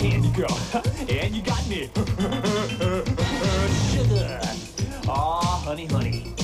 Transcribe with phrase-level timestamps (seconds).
[0.00, 0.58] candy girl,
[1.10, 1.90] and you got me.
[3.92, 4.40] Sugar.
[5.06, 6.34] Aw, honey, honey.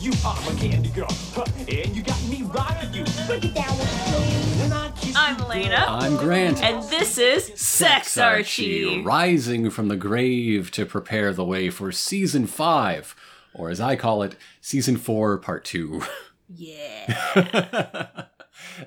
[0.00, 1.06] You are my candy girl,
[1.58, 3.04] and you got me rocking you.
[3.28, 4.72] Break it down with me.
[4.72, 5.84] I kiss I'm you, Elena.
[5.86, 6.64] I'm Grant.
[6.64, 9.02] And this is Sex Archie.
[9.04, 13.14] rising from the grave to prepare the way for season five,
[13.54, 16.02] or as I call it, season four, part two.
[16.48, 18.24] Yeah.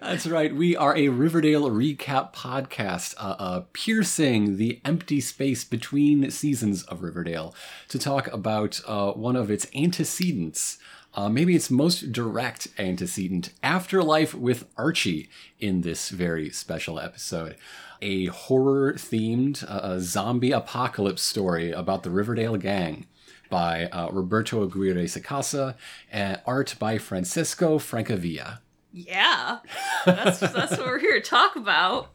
[0.02, 0.56] That's right.
[0.56, 7.04] We are a Riverdale recap podcast, uh, uh, piercing the empty space between seasons of
[7.04, 7.56] Riverdale
[7.90, 10.78] to talk about uh, one of its antecedents.
[11.14, 17.56] Uh, maybe its most direct antecedent, Afterlife with Archie, in this very special episode.
[18.04, 23.08] A horror themed uh, zombie apocalypse story about the Riverdale gang
[23.50, 25.76] by uh, Roberto Aguirre Sacasa
[26.12, 28.60] and art by Francisco Francavilla.
[28.92, 29.60] Yeah.
[30.06, 32.12] That's that's what we're here to talk about.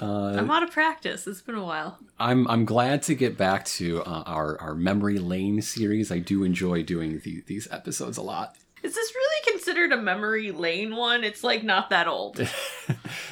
[0.00, 1.26] Uh, I'm out of practice.
[1.26, 1.98] It's been a while.
[2.18, 6.12] I'm I'm glad to get back to uh, our our memory lane series.
[6.12, 8.56] I do enjoy doing the, these episodes a lot.
[8.86, 11.24] Is this really considered a memory lane one?
[11.24, 12.40] It's like not that old.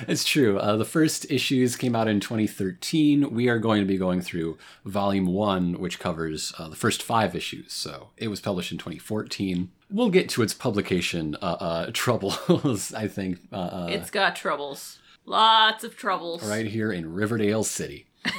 [0.08, 0.58] It's true.
[0.58, 3.30] Uh, the first issues came out in 2013.
[3.33, 7.34] We are going to be going through volume one, which covers uh, the first five
[7.36, 7.72] issues.
[7.72, 9.70] So it was published in 2014.
[9.91, 12.92] We'll get to its publication uh, uh, troubles.
[12.92, 14.98] I think uh, uh, it's got troubles.
[15.25, 16.42] Lots of troubles.
[16.48, 18.06] right here in Riverdale City.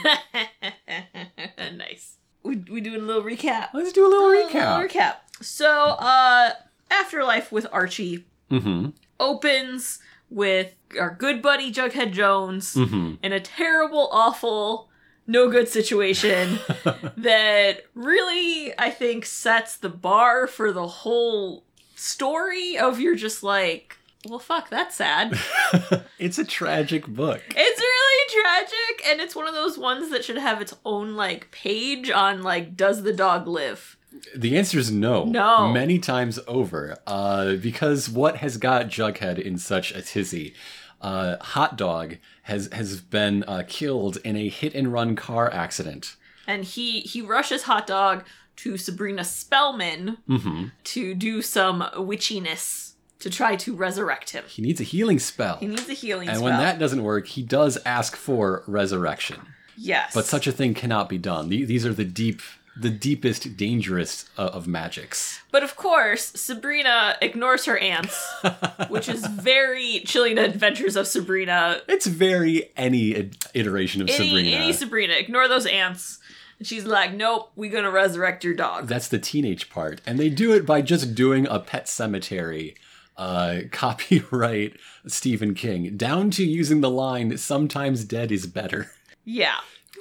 [1.76, 2.18] nice.
[2.44, 3.70] We we doing a little recap.
[3.74, 4.90] Let's do a little Little recap.
[4.90, 5.16] recap.
[5.42, 6.52] So, uh,
[6.90, 8.90] Afterlife with Archie Mm-hmm.
[9.20, 13.16] opens with our good buddy Jughead Jones Mm-hmm.
[13.24, 14.90] in a terrible, awful,
[15.26, 16.60] no good situation
[17.18, 21.64] that really, I think, sets the bar for the whole
[21.96, 23.98] story of you're just like,
[24.30, 25.38] well, fuck, that's sad.
[26.20, 27.42] it's a tragic book.
[27.50, 31.50] It's really tragic, and it's one of those ones that should have its own like
[31.52, 33.98] page on like does the dog live?
[34.36, 35.26] The answer is no.
[35.26, 35.72] No.
[35.72, 36.98] Many times over.
[37.06, 40.54] Uh, because what has got Jughead in such a tizzy?
[41.02, 46.16] Uh, Hot Dog has has been uh, killed in a hit and run car accident.
[46.48, 48.24] And he he rushes hot dog
[48.58, 54.44] to Sabrina Spellman hmm to do some witchiness to try to resurrect him.
[54.48, 55.58] He needs a healing spell.
[55.58, 56.50] He needs a healing and spell.
[56.50, 59.42] when that doesn't work, he does ask for resurrection.
[59.78, 61.50] yes, But such a thing cannot be done.
[61.50, 62.42] These are the deep,
[62.78, 65.42] the deepest, dangerous uh, of magics.
[65.52, 68.22] But of course, Sabrina ignores her aunts,
[68.90, 71.82] which is very Chilling Adventures of Sabrina.
[71.88, 74.50] It's very any iteration of Any, Sabrina.
[74.58, 76.20] any Sabrina, ignore those ants.
[76.60, 80.00] And she's like, "Nope, we're gonna resurrect your dog." That's the teenage part.
[80.06, 82.76] And they do it by just doing a Pet Sematary.
[83.18, 84.78] Uh, copyright
[85.08, 88.92] Stephen King, down to using the line, sometimes dead is better.
[89.24, 89.56] yeah.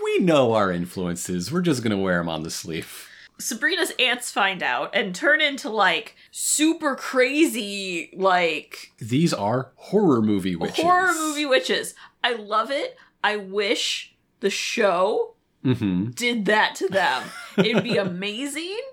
[0.04, 1.50] We know our influences.
[1.50, 3.08] We're just going to wear them on the sleeve.
[3.38, 10.54] Sabrina's aunts find out and turn into like super crazy, like These are horror movie
[10.54, 10.84] witches.
[10.84, 11.94] horror movie witches.
[12.22, 12.96] I love it.
[13.24, 17.22] I wish the show hmm did that to them.
[17.56, 18.78] It'd be amazing.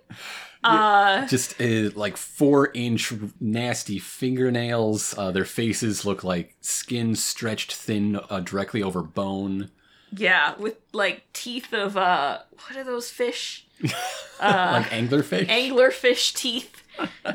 [0.64, 5.18] Uh, Just uh, like four inch nasty fingernails.
[5.18, 9.72] Uh, their faces look like skin stretched thin uh, directly over bone.
[10.16, 13.66] Yeah, with like teeth of uh, what are those fish?
[13.84, 13.90] Uh,
[14.42, 15.48] like anglerfish.
[15.48, 16.84] anglerfish teeth.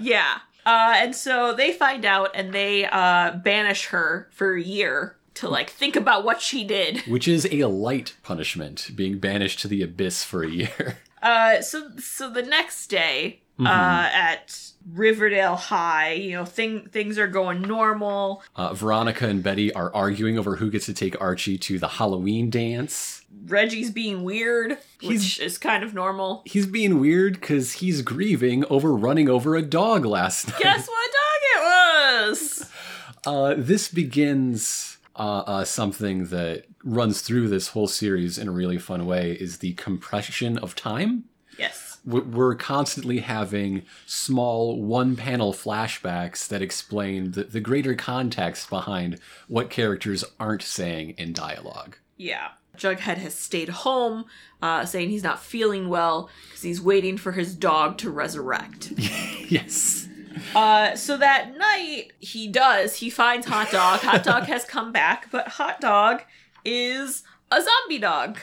[0.00, 0.38] yeah.
[0.64, 5.48] Uh, and so they find out and they uh, banish her for a year to
[5.48, 6.98] like think about what she did.
[7.06, 10.98] which is a light punishment, being banished to the abyss for a year.
[11.22, 14.60] Uh, so so the next day uh, at
[14.92, 18.42] Riverdale High, you know, thing things are going normal.
[18.54, 22.50] Uh, Veronica and Betty are arguing over who gets to take Archie to the Halloween
[22.50, 23.22] dance.
[23.46, 24.72] Reggie's being weird,
[25.02, 26.42] which He's- is kind of normal.
[26.46, 30.60] He's being weird because he's grieving over running over a dog last night.
[30.60, 32.70] Guess what dog it was?
[33.26, 38.78] Uh, this begins uh, uh, something that runs through this whole series in a really
[38.78, 41.24] fun way is the compression of time.
[41.58, 41.85] Yes.
[42.06, 49.18] We- We're constantly having small one panel flashbacks that explain the, the greater context behind
[49.48, 51.96] what characters aren't saying in dialogue.
[52.16, 52.48] Yeah.
[52.76, 54.26] Jughead has stayed home,
[54.60, 58.92] uh, saying he's not feeling well because he's waiting for his dog to resurrect.
[59.48, 60.08] Yes.
[60.56, 62.96] Uh, so that night, he does.
[62.96, 64.00] He finds Hot Dog.
[64.00, 66.22] Hot Dog has come back, but Hot Dog
[66.64, 68.38] is a zombie dog.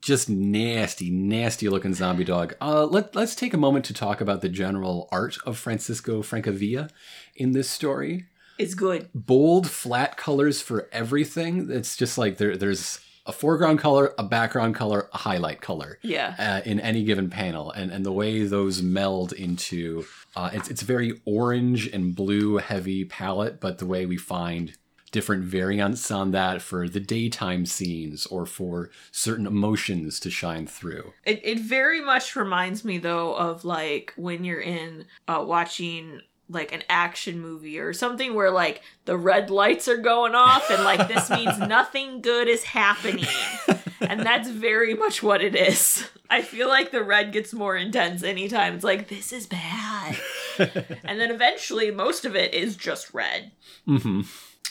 [0.00, 2.54] Just nasty, nasty looking zombie dog.
[2.60, 6.88] Uh, let, let's take a moment to talk about the general art of Francisco Francavilla
[7.36, 8.26] in this story.
[8.58, 9.08] It's good.
[9.14, 11.68] bold, flat colors for everything.
[11.70, 16.34] It's just like there, there's a foreground color, a background color, a highlight color Yeah.
[16.38, 20.82] uh, in any given panel, and and the way those meld into uh, it's it's
[20.82, 24.72] very orange and blue heavy palette, but the way we find
[25.10, 31.12] different variants on that for the daytime scenes or for certain emotions to shine through.
[31.24, 36.20] It, it very much reminds me though of like when you're in uh, watching
[36.50, 40.82] like an action movie or something where like the red lights are going off and
[40.82, 43.26] like this means nothing good is happening.
[44.00, 46.08] And that's very much what it is.
[46.30, 50.16] I feel like the red gets more intense anytime it's like this is bad.
[50.58, 53.52] and then eventually most of it is just red.
[53.86, 54.22] hmm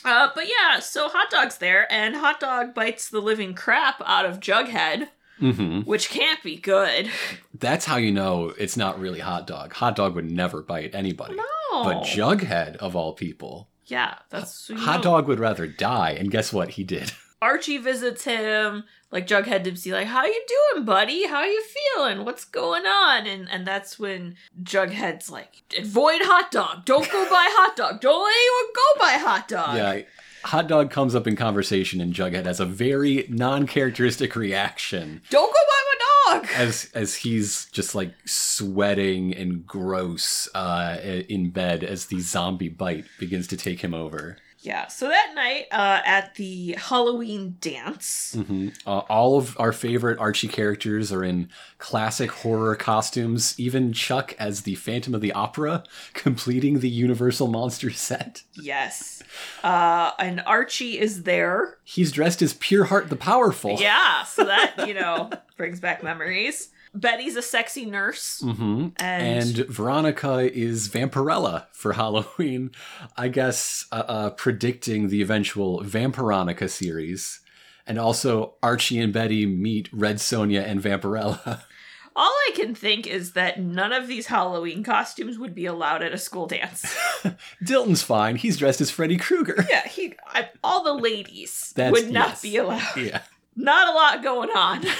[0.08, 4.26] Uh, but yeah, so Hot Dog's there, and Hot Dog bites the living crap out
[4.26, 5.10] of Jughead,
[5.40, 7.10] hmm which can't be good.
[7.54, 9.74] That's how you know it's not really hot dog.
[9.74, 11.36] Hot dog would never bite anybody.
[11.36, 11.84] No.
[11.84, 16.52] But Jughead, of all people, Yeah, that's Hot know, Dog would rather die, and guess
[16.54, 16.70] what?
[16.72, 17.12] He did.
[17.42, 21.28] Archie visits him, like Jughead to see like, "How you doing, buddy?
[21.28, 22.26] How you feeling?
[22.26, 26.86] What's going on?" And and that's when Jughead's like, "Avoid hot dog.
[26.86, 28.02] Don't go buy hot dog.
[28.02, 30.02] Don't let anyone go buy hot dog." Yeah,
[30.46, 35.60] Hot Dog comes up in conversation, and Jughead has a very non-characteristic reaction Don't go
[35.68, 35.84] buy
[36.32, 36.50] my dog.
[36.56, 40.98] as as he's just like sweating and gross uh,
[41.28, 44.38] in bed as the zombie bite begins to take him over.
[44.68, 44.88] Yeah.
[44.88, 50.50] So that night, uh, at the Halloween dance, hmm Uh, all of our favorite Archie
[50.50, 53.56] characters are in classic horror costumes.
[53.58, 55.84] Even Chuck as the Phantom of the Opera,
[56.14, 58.44] completing the Universal Monster set.
[58.54, 59.24] yes,
[59.64, 61.78] uh, and Archie is there.
[61.84, 63.78] He's dressed as Pureheart the Powerful.
[63.80, 64.24] Yeah.
[64.24, 66.70] So that you know brings back memories.
[66.94, 68.40] Betty's a sexy nurse.
[68.42, 72.72] hmm And- And, Veronica is Vampirella for Halloween.
[73.16, 77.40] I guess uh, uh, predicting the eventual Vampironica series.
[77.86, 81.62] And also, Archie and Betty meet Red Sonja and Vampirella.
[82.18, 86.14] All I can think is that none of these Halloween costumes would be allowed at
[86.14, 86.84] a school dance.
[87.64, 88.36] Dilton's fine.
[88.36, 89.64] He's dressed as Freddy Krueger.
[89.70, 92.42] yeah, he, I, all the ladies That's- would not yes.
[92.42, 92.98] be allowed.
[92.98, 93.22] yeah.
[93.58, 94.86] Not a lot going on.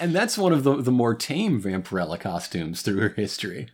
[0.00, 3.68] And that's one of the, the more tame Vampirella costumes through her history.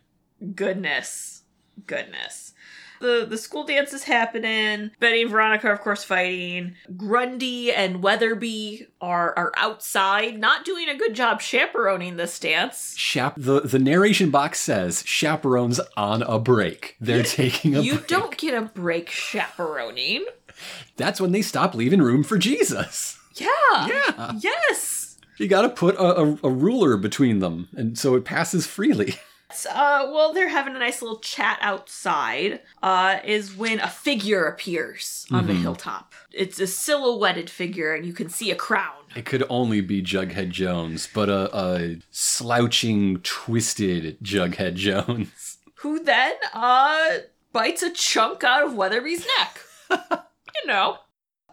[0.55, 1.43] Goodness,
[1.87, 2.53] goodness.
[3.01, 4.91] The the school dance is happening.
[4.99, 6.75] Betty and Veronica, are, of course, fighting.
[6.95, 12.95] Grundy and Weatherby are are outside, not doing a good job chaperoning this dance.
[12.95, 16.95] Chap- the, the narration box says chaperones on a break.
[16.99, 18.07] They're taking a You break.
[18.07, 20.25] don't get a break chaperoning.
[20.97, 23.19] That's when they stop leaving room for Jesus.
[23.35, 23.87] Yeah.
[23.87, 24.33] Yeah.
[24.39, 25.17] Yes.
[25.37, 29.15] You gotta put a, a, a ruler between them, and so it passes freely.
[29.69, 32.61] Uh, well, they're having a nice little chat outside.
[32.81, 36.13] Uh, is when a figure appears on the hilltop.
[36.31, 38.91] It's a silhouetted figure, and you can see a crown.
[39.15, 45.59] It could only be Jughead Jones, but a, a slouching, twisted Jughead Jones.
[45.75, 47.17] who then uh
[47.53, 49.59] bites a chunk out of Weatherby's neck.
[49.91, 50.97] you know.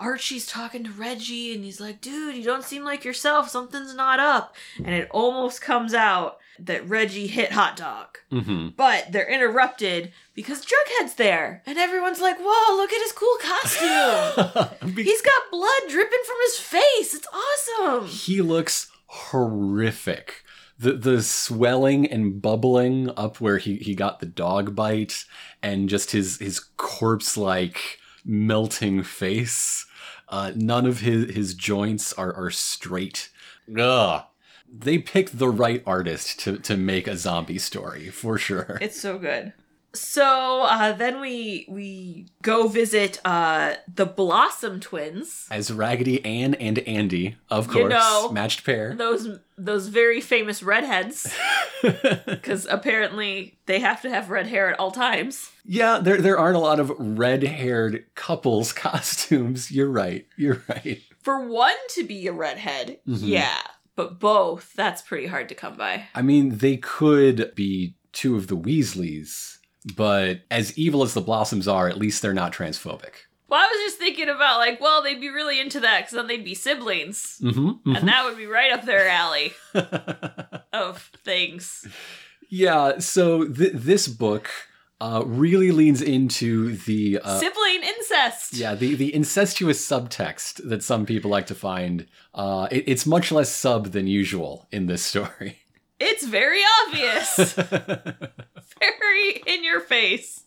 [0.02, 3.48] Archie's talking to Reggie and he's like, dude, you don't seem like yourself.
[3.48, 4.56] Something's not up.
[4.78, 8.18] And it almost comes out that Reggie hit Hot Dog.
[8.30, 11.62] hmm But they're interrupted because Jughead's there.
[11.66, 14.94] And everyone's like, whoa, look at his cool costume.
[14.96, 17.14] He's got blood dripping from his face.
[17.14, 18.08] It's awesome.
[18.08, 20.42] he looks horrific.
[20.78, 25.24] The the swelling and bubbling up where he, he got the dog bite
[25.62, 29.86] and just his his corpse like melting face.
[30.32, 33.28] Uh, none of his, his joints are, are straight.
[33.78, 34.24] Ugh.
[34.66, 38.78] They picked the right artist to, to make a zombie story, for sure.
[38.80, 39.52] It's so good.
[39.94, 46.78] So uh, then we we go visit uh, the Blossom twins, As Raggedy Ann and
[46.80, 48.94] Andy, of course, You know- matched pair.
[48.94, 51.32] those those very famous redheads,
[52.26, 55.50] because apparently they have to have red hair at all times.
[55.64, 59.70] Yeah, there there aren't a lot of red-haired couples costumes.
[59.70, 60.26] You're right.
[60.36, 61.00] You're right.
[61.20, 63.20] For one to be a redhead, Mhm.
[63.22, 63.58] yeah,
[63.94, 66.04] but both that's pretty hard to come by.
[66.14, 69.58] I mean, they could be two of the Weasleys,
[69.96, 73.12] but as evil as the Blossoms are, at least they're not transphobic.
[73.48, 76.26] Well, I was just thinking about like, well, they'd be really into that because then
[76.26, 77.94] they'd be siblings, Mm-hmm.
[77.96, 79.52] and that would be right up their alley
[80.72, 81.86] of things.
[82.48, 82.98] yeah.
[82.98, 84.48] So th- this book
[85.00, 88.54] uh, really leans into the uh, Sibling incest.
[88.54, 92.06] yeah the the incestuous subtext that some people like to find.
[92.34, 95.58] Uh, it- it's much less sub than usual in this story.
[96.04, 97.52] It's very obvious.
[98.78, 100.42] very in your face.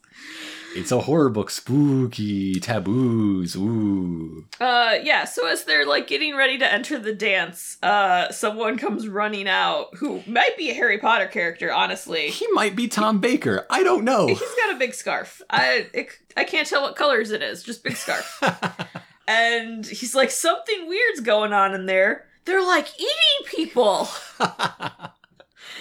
[0.76, 1.50] It's a horror book.
[1.50, 3.56] Spooky taboos.
[3.56, 4.46] Ooh.
[4.60, 5.24] Uh, yeah.
[5.24, 9.96] So as they're like getting ready to enter the dance, uh, someone comes running out
[9.96, 11.72] who might be a Harry Potter character.
[11.72, 13.66] Honestly, He might be Tom Baker.
[13.70, 14.28] I don't know.
[14.28, 15.42] he's got a big scarf.
[15.50, 17.64] I it, I can't tell what colors it is.
[17.64, 18.44] Just big scarf.
[19.30, 22.26] and he's like, something weird's going on in there.
[22.44, 24.10] They're like eating people.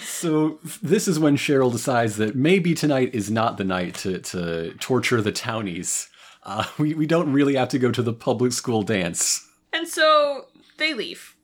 [0.00, 4.74] So this is when Cheryl decides that maybe tonight is not the night to, to
[4.74, 6.08] torture the townies.
[6.42, 9.48] Uh, we, we don't really have to go to the public school dance.
[9.72, 10.46] And so
[10.78, 11.34] they leave.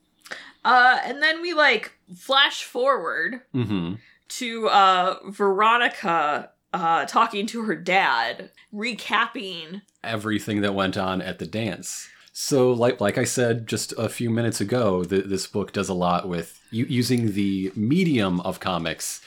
[0.65, 3.95] Uh, and then we like flash forward hmm
[4.29, 11.47] to uh Veronica uh talking to her dad, recapping Everything that went on at the
[11.47, 12.09] dance.
[12.43, 15.95] So, like like I said just a few minutes ago, th- this book does a
[15.95, 19.21] lot with u- using the medium of comics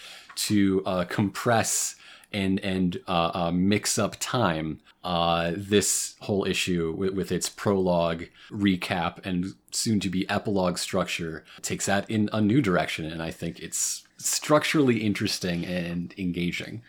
[0.47, 1.95] to uh, compress
[2.33, 4.79] and and uh, uh, mix up time.
[5.03, 11.45] Uh, this whole issue with, with its prologue, recap, and soon to be epilogue structure
[11.61, 16.81] takes that in a new direction, and I think it's structurally interesting and engaging.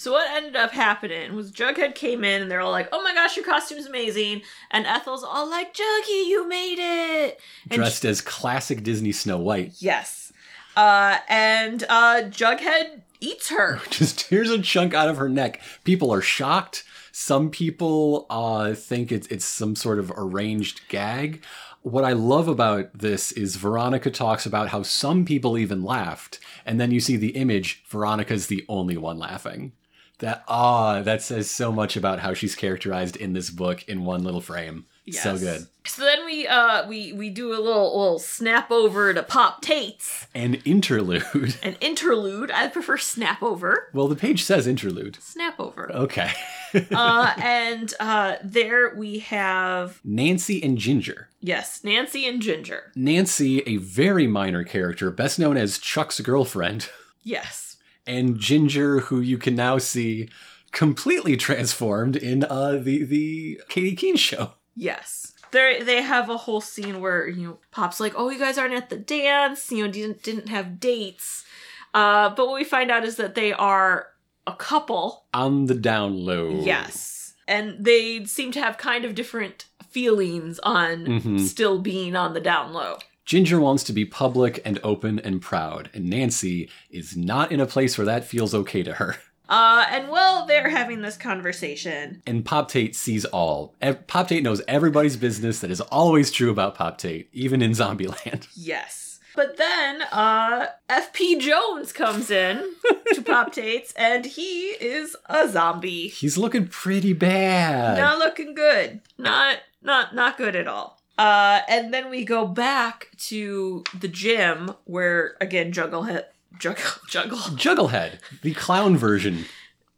[0.00, 3.12] So what ended up happening was Jughead came in and they're all like, "Oh my
[3.12, 4.40] gosh, your costume's amazing!"
[4.70, 9.74] And Ethel's all like, "Juggy, you made it!" And Dressed as classic Disney Snow White,
[9.76, 10.32] yes,
[10.74, 13.78] uh, and uh, Jughead eats her.
[13.90, 15.60] just tears a chunk out of her neck.
[15.84, 16.82] People are shocked.
[17.12, 21.44] Some people uh, think it's it's some sort of arranged gag.
[21.82, 26.80] What I love about this is Veronica talks about how some people even laughed, and
[26.80, 27.84] then you see the image.
[27.86, 29.72] Veronica's the only one laughing.
[30.20, 34.22] That ah, that says so much about how she's characterized in this book in one
[34.22, 34.86] little frame.
[35.10, 35.66] So good.
[35.86, 40.28] So then we uh we we do a little little snap over to Pop Tate's
[40.36, 41.56] An interlude.
[41.64, 42.52] an interlude.
[42.52, 43.88] I prefer snap over.
[43.92, 45.18] Well, the page says interlude.
[45.20, 45.90] Snap over.
[45.92, 46.30] Okay.
[46.92, 51.28] uh and uh there we have Nancy and Ginger.
[51.40, 52.92] yes, Nancy and Ginger.
[52.94, 56.88] Nancy, a very minor character, best known as Chuck's girlfriend,
[57.24, 57.69] Yes.
[58.06, 60.28] And Ginger, who you can now see
[60.72, 64.52] completely transformed in uh, the the Katy Keene show.
[64.76, 65.32] Yes.
[65.52, 68.74] They they have a whole scene where, you know, Pop's like, "Oh, you guys aren't
[68.74, 71.44] at the dance, you know, didn't didn't have dates."
[71.92, 74.06] Uh but what we find out is that they are
[74.46, 75.26] a couple.
[75.34, 76.50] On the down low.
[76.62, 77.34] Yes.
[77.48, 81.40] And they seem to have kind of different feelings on Mhm.
[81.40, 82.98] still being on the down low.
[83.30, 87.64] Ginger wants to be public and open and proud, and Nancy is not in a
[87.66, 89.18] place where that feels okay to her.
[89.48, 93.76] Uh, and while they're having this conversation, And Pop Tate sees all.
[94.08, 95.60] Pop Tate knows everybody's business.
[95.60, 98.48] That is always true about Pop Tate, even in Zombieland.
[98.56, 99.20] yes.
[99.36, 102.74] But then, uh, FP Jones comes in
[103.14, 106.08] to Pop Tate's, and he is a zombie.
[106.08, 107.98] He's looking pretty bad.
[107.98, 109.02] Not looking good.
[109.18, 110.99] Not, not, not good at all.
[111.20, 116.24] Uh, and then we go back to the gym where, again, Jugglehead,
[116.58, 117.38] Juggle, Juggle.
[117.38, 119.44] Jugglehead, the clown version.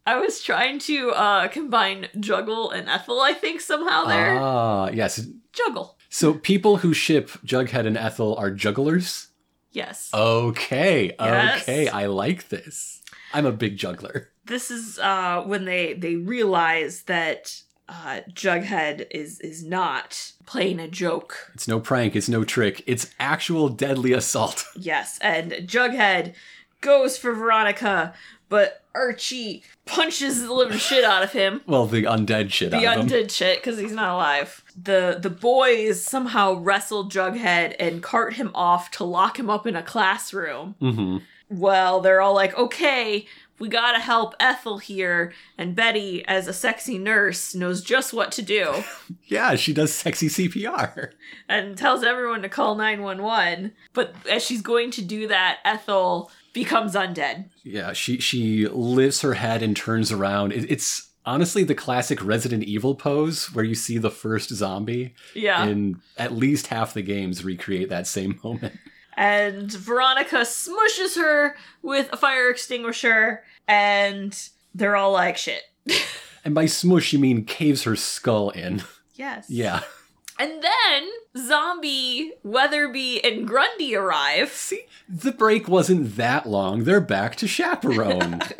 [0.05, 4.37] I was trying to, uh, combine Juggle and Ethel, I think, somehow there.
[4.37, 5.25] Ah, yes.
[5.53, 5.97] Juggle.
[6.09, 9.29] So people who ship Jughead and Ethel are jugglers?
[9.71, 10.09] Yes.
[10.13, 11.61] Okay, Yes.
[11.61, 13.01] okay, I like this.
[13.33, 14.29] I'm a big juggler.
[14.45, 20.87] this is uh when they they realize that uh Jughead is is not playing a
[20.87, 21.51] joke.
[21.53, 24.65] It's no prank, it's no trick, it's actual deadly assault.
[24.77, 26.33] Yes, and Jughead
[26.81, 28.13] goes for Veronica,
[28.49, 31.61] but Archie punches the living shit out of him.
[31.65, 33.09] Well, the undead shit The out of him.
[33.09, 34.63] undead shit because he's not alive.
[34.81, 39.75] The the boys somehow wrestle Jughead and cart him off to lock him up in
[39.75, 40.75] a classroom.
[40.79, 41.17] hmm
[41.49, 43.25] Well, they're all like, okay,
[43.59, 45.33] we gotta help Ethel here.
[45.57, 48.83] And Betty, as a sexy nurse, knows just what to do
[49.27, 51.11] Yeah, she does sexy CPR.
[51.47, 53.73] and tells everyone to call 911.
[53.93, 57.45] But as she's going to do that, Ethel becomes undead.
[57.63, 60.51] Yeah, she she lifts her head and turns around.
[60.53, 65.65] It, it's honestly the classic Resident Evil pose where you see the first zombie Yeah.
[65.65, 68.73] in at least half the games recreate that same moment.
[69.17, 75.61] And Veronica smushes her with a fire extinguisher, and they're all like, shit.
[76.45, 78.83] And by smush, you mean caves her skull in.
[79.15, 79.49] Yes.
[79.49, 79.79] Yeah.
[80.37, 84.49] And then Zombie, Weatherby, and Grundy arrive.
[84.49, 86.83] See, the break wasn't that long.
[86.83, 88.41] They're back to chaperone.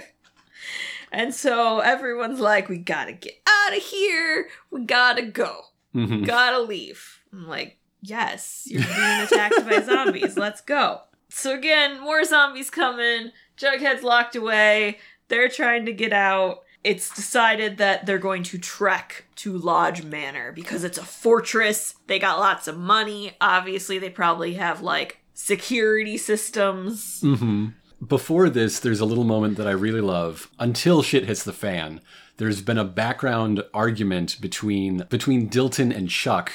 [1.12, 4.48] And so everyone's like, we gotta get out of here.
[4.72, 5.62] We gotta go.
[5.93, 6.25] Mhm.
[6.25, 7.19] Gotta leave.
[7.31, 10.38] I'm like, yes, you're being attacked by zombies.
[10.38, 11.01] Let's go.
[11.29, 13.31] So again, more zombies coming.
[13.57, 15.00] Jughead's locked away.
[15.29, 16.60] They're trying to get out.
[16.83, 21.95] it's decided that they're going to trek to Lodge Manor because it's a fortress.
[22.07, 23.36] They got lots of money.
[23.39, 27.22] Obviously, they probably have like security systems.
[27.22, 27.67] hmm
[28.05, 30.50] Before this, there's a little moment that I really love.
[30.60, 32.01] Until shit hits the fan,
[32.38, 36.51] there's been a background argument between between Dilton and Chuck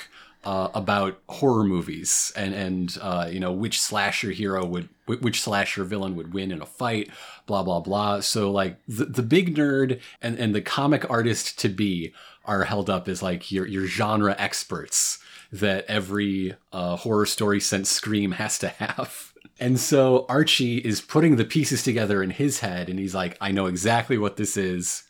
[0.48, 5.40] uh, about horror movies and and uh, you know which slasher hero would wh- which
[5.42, 7.10] slasher villain would win in a fight.
[7.46, 8.20] Blah blah blah.
[8.20, 12.12] So like the the big nerd and and the comic artist to be
[12.44, 15.18] are held up as like your your genre experts
[15.52, 19.10] that every uh, horror story since Scream has to have.
[19.60, 23.50] And so Archie is putting the pieces together in his head, and he's like, I
[23.50, 25.02] know exactly what this is.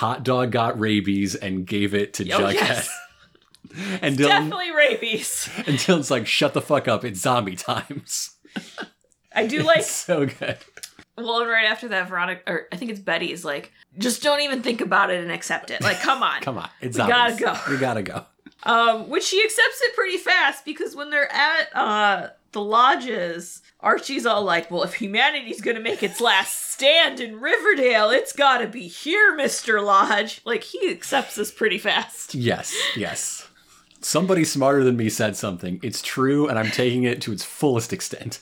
[0.00, 2.54] Hot dog got rabies and gave it to Oh, Jughead.
[2.54, 2.88] yes.
[4.02, 5.48] And Dilton, Definitely rabies.
[5.66, 8.36] and Dilton's like, shut the fuck up, it's zombie times.
[9.34, 10.58] I do like It's so good.
[11.18, 14.40] Well, and right after that, Veronica, or I think it's Betty, is like, just don't
[14.40, 15.80] even think about it and accept it.
[15.80, 16.42] Like, come on.
[16.42, 17.56] Come on, it's We gotta go.
[17.70, 18.26] We gotta go.
[18.64, 24.24] Um, which she accepts it pretty fast because when they're at uh the lodges, Archie's
[24.26, 28.88] all like, "Well, if humanity's gonna make its last stand in Riverdale, it's gotta be
[28.88, 32.34] here, Mister Lodge." Like he accepts this pretty fast.
[32.34, 33.45] Yes, yes.
[34.00, 35.80] Somebody smarter than me said something.
[35.82, 38.40] It's true, and I'm taking it to its fullest extent.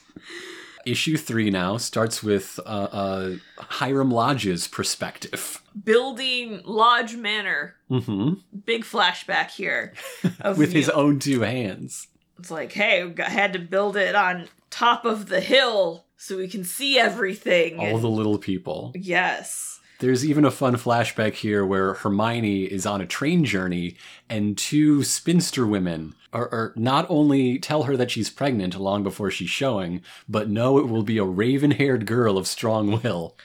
[0.85, 5.63] Issue three now starts with uh, uh, Hiram Lodge's perspective.
[5.83, 7.77] Building Lodge Manor.
[7.89, 8.35] hmm
[8.67, 9.95] Big flashback here.
[10.41, 12.09] Of, With his know, own two hands.
[12.39, 16.49] it's like, hey, got, had to build it on top of the hill so we
[16.49, 17.79] can see everything.
[17.79, 18.93] All and- the little people.
[18.95, 19.74] yes.
[20.01, 23.97] There's even a fun flashback here where Hermione is on a train journey
[24.29, 29.31] and two spinster women are, are not only tell her that she's pregnant long before
[29.31, 33.37] she's showing, but know it will be a raven haired girl of strong will.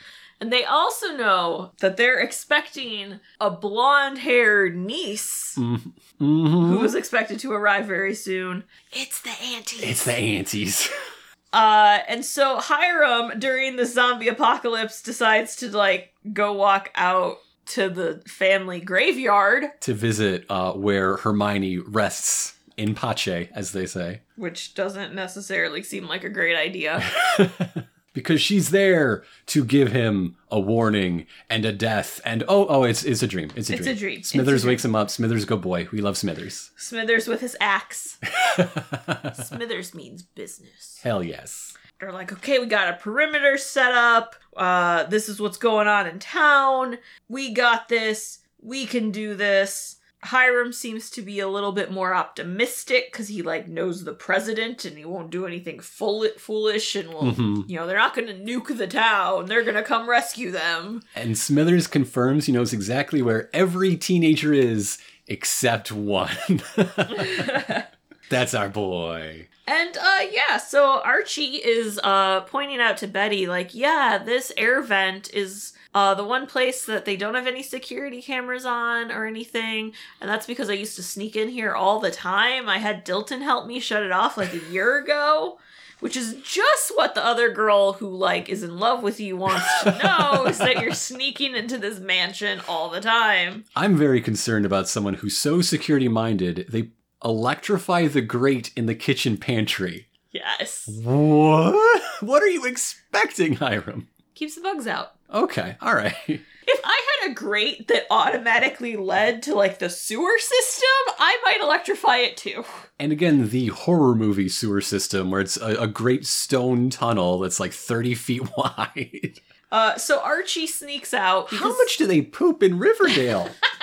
[0.42, 5.76] And they also know that they're expecting a blonde haired niece hmm
[6.18, 8.66] who is expected to arrive very soon.
[8.92, 9.86] It's the auntie.
[9.86, 10.90] It's the aunties.
[11.54, 17.90] uh, and so Hiram, during the zombie apocalypse, decides to like go walk out to
[17.90, 24.22] the family graveyard, to visit uh, where Hermione rests in pace, as they say.
[24.36, 27.04] which doesn't necessarily seem like a great idea.
[28.14, 33.04] because she's there to give him a warning and a death and oh oh it's
[33.04, 34.20] it's a dream it's a It's dream a dream.
[34.20, 34.72] It's smithers a dream.
[34.74, 38.18] wakes him up smithers good boy we love smithers Smithers with his axe.
[39.34, 41.00] Smithers means business.
[41.04, 44.36] hell yes they're like, okay, we got a perimeter set up.
[44.56, 46.98] Uh, this is what's going on in town.
[47.28, 48.40] We got this.
[48.62, 49.98] We can do this.
[50.24, 54.84] Hiram seems to be a little bit more optimistic because he like knows the president
[54.84, 57.70] and he won't do anything full foolish and will, Mhm.
[57.70, 59.46] you know, they're not going to nuke the town.
[59.46, 61.02] They're going to come rescue them.
[61.16, 66.30] and smithers confirms he knows exactly where every teenager is except one
[68.30, 73.74] that's our boy And uh yeah, so Archie is uh pointing out to Betty like,
[73.76, 78.22] yeah, this air vent is uh the one place that they don't have any security
[78.22, 82.12] cameras on or anything, and that's because I used to sneak in here all the
[82.12, 82.70] time.
[82.70, 85.58] I had Dilton help me shut it off like a year ago.
[86.02, 89.66] Which is just what the other girl who like is in love with you wants
[89.84, 93.66] to know is that you're sneaking into this mansion all the time.
[93.76, 96.92] i'm very concerned about someone who's so security minded they
[97.26, 100.88] electrify the grate in the kitchen pantry Yes.
[101.04, 104.08] what what are you expecting hiram
[104.40, 105.12] Keeps the bugs out.
[105.34, 106.16] okay all right
[106.72, 111.62] If I had a grate that automatically led to like the sewer system, I might
[111.64, 112.64] electrify it too.
[113.00, 117.60] And again, the horror movie sewer system where it's a, a great stone tunnel that's
[117.60, 119.40] like 30 feet wide.
[119.72, 121.50] Uh, so Archie sneaks out.
[121.52, 123.50] How much do they poop in Riverdale?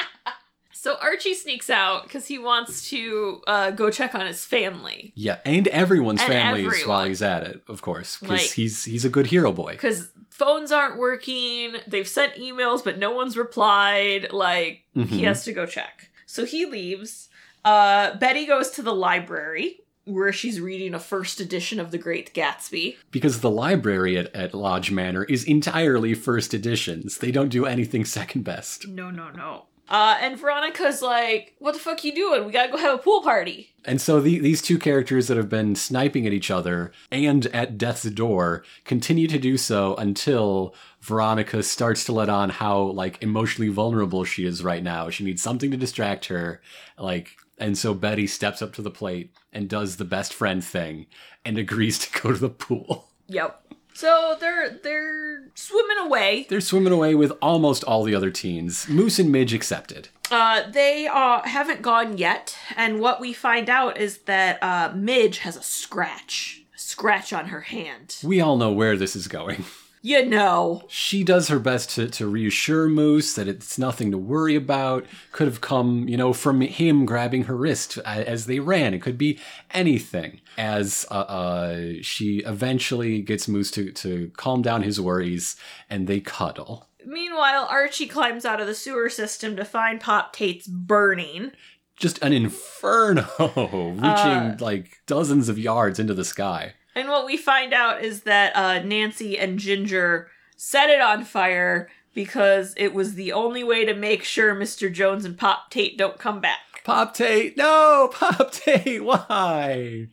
[0.87, 5.13] So Archie sneaks out because he wants to uh, go check on his family.
[5.17, 6.89] yeah, and everyone's And families everyone.
[6.89, 9.73] while he's at it, of course, because Like- he's he's a good hero boy.
[9.73, 11.75] Because phones aren't working.
[11.89, 14.33] They've sent emails, but no one's replied.
[14.33, 15.25] Like, he Mhm.
[15.25, 16.11] has to go check.
[16.25, 17.29] So he leaves.
[17.65, 22.33] Uh, Betty goes to the library where she's reading a first edition of The Great
[22.33, 22.95] Gatsby.
[23.11, 27.19] Because the library at, at Lodge Manor is entirely first editions.
[27.19, 28.87] They don't do anything second best.
[28.87, 29.65] No, no, no.
[29.89, 32.45] Uh, and Veronica's like, "What the fuck you doing?
[32.45, 35.49] We gotta go have a pool party." And so the, these two characters that have
[35.49, 41.63] been sniping at each other and at death's door continue to do so until Veronica
[41.63, 45.09] starts to let on how like emotionally vulnerable she is right now.
[45.09, 46.61] She needs something to distract her.
[46.99, 51.07] Like and so Betty steps up to the plate and does the best friend thing
[51.45, 53.09] and agrees to go to the pool.
[53.29, 53.66] Yep.
[53.97, 56.47] So they're they're swimming away.
[56.51, 60.09] They're swimming away with almost all the other teens, Moose and Midge accepted.
[60.31, 65.39] Uh, they uh, haven't gone yet, and what we find out is that uh, Midge
[65.39, 68.19] has a scratch, a scratch on her hand.
[68.23, 69.65] We all know where this is going.
[70.07, 74.55] You know, She does her best to, to reassure Moose that it's nothing to worry
[74.55, 75.05] about.
[75.33, 78.95] Could have come, you know, from him grabbing her wrist as they ran.
[78.95, 79.41] It could be
[79.73, 80.43] anything.
[80.57, 85.57] As uh, uh, she eventually gets Moose to, to calm down his worries
[85.91, 86.87] and they cuddle.
[87.05, 91.51] Meanwhile, Archie climbs out of the sewer system to find Pop Tate's burning.
[91.97, 96.75] Just an inferno reaching like dozens of yards into the sky.
[96.97, 101.91] And what we find out is that uh, Nancy and Ginger set it on fire
[102.15, 104.91] because it was the only way to make sure Mr.
[104.91, 106.83] Jones and Pop Tate don't come back.
[106.85, 110.09] Pop Tate, no, Pop Tate, why?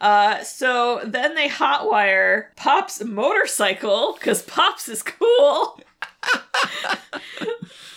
[0.00, 5.80] Uh, so then they hotwire Pop's motorcycle because Pop's is cool.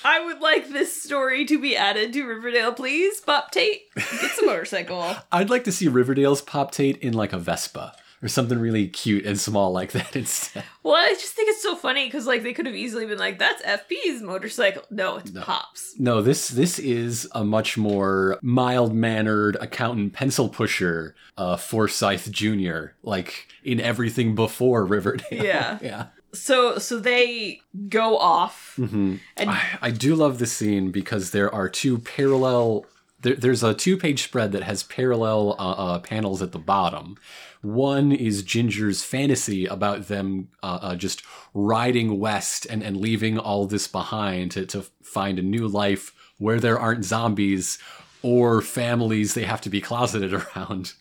[0.06, 3.20] I would like this story to be added to Riverdale, please.
[3.20, 5.16] Pop Tate gets a motorcycle.
[5.32, 9.26] I'd like to see Riverdale's Pop Tate in like a Vespa or something really cute
[9.26, 10.64] and small like that instead.
[10.84, 13.40] Well, I just think it's so funny because like they could have easily been like,
[13.40, 15.96] "That's FP's motorcycle." No, it's Pop's.
[16.00, 22.94] No, this this is a much more mild mannered accountant pencil pusher, uh, Forsythe Jr.
[23.04, 25.44] Like in everything before Riverdale.
[25.44, 25.78] Yeah.
[25.84, 26.06] yeah.
[26.34, 29.20] So so they go off, Mhm.
[29.38, 32.86] and I, I do love this scene because there are two parallel.
[33.22, 37.18] There, there's a two page spread that has parallel uh, uh, panels at the bottom.
[37.62, 43.66] One is Ginger's fantasy about them uh, uh, just riding west and, and leaving all
[43.66, 47.80] this behind to, to find a new life where there aren't zombies
[48.22, 50.94] or families they have to be closeted around.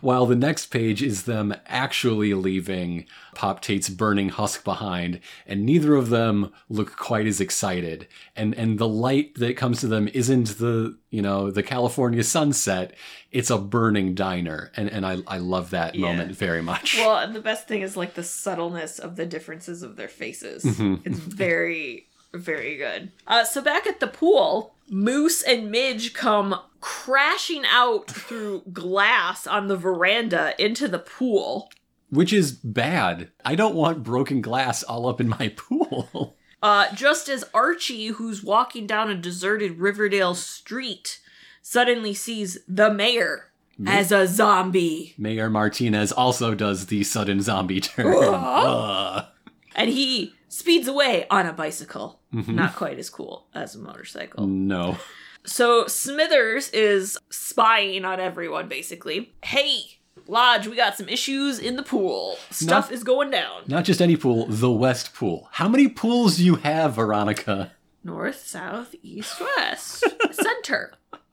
[0.00, 5.94] While the next page is them actually leaving Pop Tate's burning husk behind, and neither
[5.94, 8.08] of them look quite as excited.
[8.34, 12.94] And and the light that comes to them isn't the you know the California sunset;
[13.30, 16.06] it's a burning diner, and and I I love that Yeah.
[16.08, 16.96] moment very much.
[16.98, 20.64] well, and the best thing is like the subtleness of the differences of their faces.
[20.64, 20.96] Mm-hmm.
[21.04, 23.10] It's very very good.
[23.26, 29.68] Uh, so back at the pool, Moose and Midge come crashing out through glass on
[29.68, 31.70] the veranda into the pool.
[32.10, 33.30] Which is bad.
[33.44, 36.36] I don't want broken glass all up in my pool.
[36.62, 41.20] Uh, just as Archie, who's walking down a deserted Riverdale street,
[41.62, 43.50] suddenly sees the mayor
[43.86, 45.14] as a zombie.
[45.16, 48.14] Mayor Martinez also does the sudden zombie turn.
[48.14, 49.24] Ugh.
[49.76, 52.20] And he speeds away on a bicycle.
[52.34, 52.54] Mm-hmm.
[52.54, 54.46] Not quite as cool as a motorcycle.
[54.46, 54.98] No.
[55.44, 59.32] So Smithers is spying on everyone, basically.
[59.42, 62.36] Hey, Lodge, we got some issues in the pool.
[62.50, 63.62] Stuff Not- is going down.
[63.68, 65.48] Not just any pool, the West Pool.
[65.52, 67.72] How many pools do you have, Veronica?
[68.04, 70.92] North, south, east, west, center.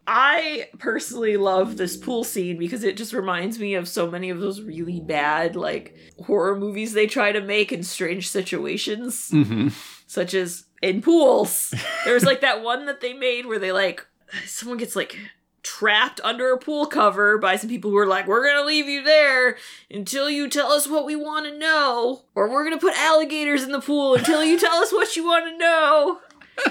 [0.10, 4.40] I personally love this pool scene because it just reminds me of so many of
[4.40, 9.68] those really bad, like, horror movies they try to make in strange situations, Mm-hmm.
[10.08, 11.74] such as in pools.
[12.06, 14.06] There was like that one that they made where they, like,
[14.46, 15.18] someone gets, like,
[15.62, 19.04] trapped under a pool cover by some people who are like, we're gonna leave you
[19.04, 19.58] there
[19.92, 23.74] until you tell us what we want to know, or we're gonna put alligators in
[23.74, 26.20] the pool until you tell us what you want to know.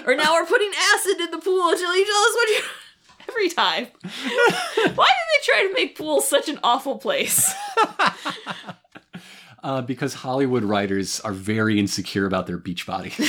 [0.06, 2.60] Or now we're putting acid in the pool until you tell us what you.
[3.28, 3.86] Every time.
[4.02, 7.52] Why did they try to make pools such an awful place?
[9.62, 13.12] Uh, because Hollywood writers are very insecure about their beach body.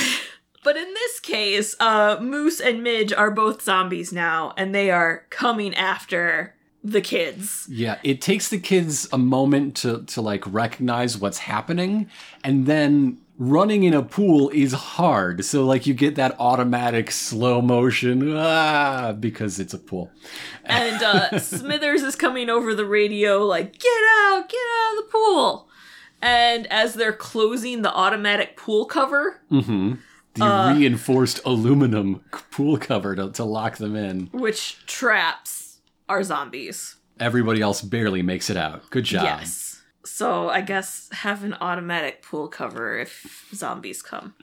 [0.64, 5.24] But in this case, uh, Moose and Midge are both zombies now, and they are
[5.30, 7.66] coming after the kids.
[7.70, 12.08] yeah, it takes the kids a moment to, to like recognize what's happening,
[12.44, 15.44] and then running in a pool is hard.
[15.44, 20.10] So like you get that automatic slow motion ah, because it's a pool.
[20.64, 25.10] And uh, Smithers is coming over the radio, like, get out, get out of the
[25.10, 25.68] pool.
[26.20, 29.94] And as they're closing the automatic pool cover, Mm-hmm.
[30.34, 32.20] The reinforced aluminum
[32.52, 34.28] pool cover to, to lock them in.
[34.32, 36.94] which traps our zombies.
[37.18, 38.88] Everybody else barely makes it out.
[38.90, 39.24] Good job.
[39.24, 39.67] Yes.
[40.04, 44.34] So I guess have an automatic pool cover if zombies come.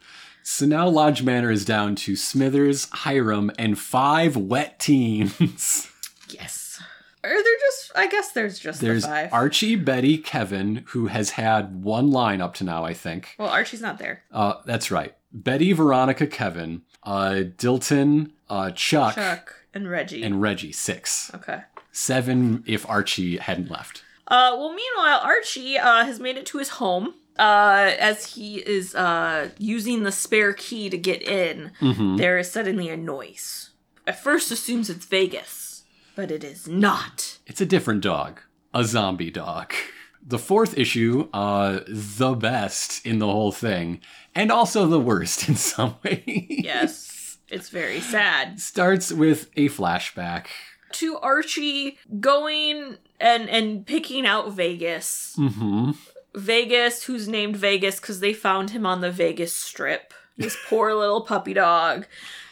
[0.43, 5.89] So now Lodge Manor is down to Smithers, Hiram, and five wet teens.
[6.29, 6.81] Yes.
[7.23, 9.33] Or they're just I guess there's just There's the five.
[9.33, 13.35] Archie, Betty, Kevin, who has had one line up to now, I think.
[13.39, 14.23] well, Archie's not there.
[14.31, 15.15] Uh, that's right.
[15.31, 20.23] Betty, Veronica, Kevin, uh, Dilton, uh, Chuck, Chuck and Reggie.
[20.23, 21.31] and Reggie, six.
[21.33, 21.61] okay.
[21.91, 24.03] Seven if Archie hadn't left.
[24.27, 27.13] Uh, well, meanwhile, Archie uh, has made it to his home.
[27.37, 32.17] Uh, as he is uh using the spare key to get in, Mhm.
[32.17, 33.71] there is suddenly a noise.
[34.07, 35.83] At first assumes it's Vegas,
[36.15, 37.39] but it is not.
[37.45, 38.39] It's a different dog,
[38.73, 39.73] a zombie dog.
[40.25, 43.99] The fourth issue, uh, the best in the whole thing,
[44.33, 46.47] and also the worst in some way.
[46.49, 47.37] Yes.
[47.49, 48.61] it's very sad.
[48.61, 50.47] Starts with a flashback.
[50.93, 55.33] To Archie going and and picking out Vegas.
[55.35, 55.91] hmm
[56.35, 60.13] Vegas, who's named Vegas because they found him on the Vegas Strip.
[60.37, 62.07] This poor little puppy dog.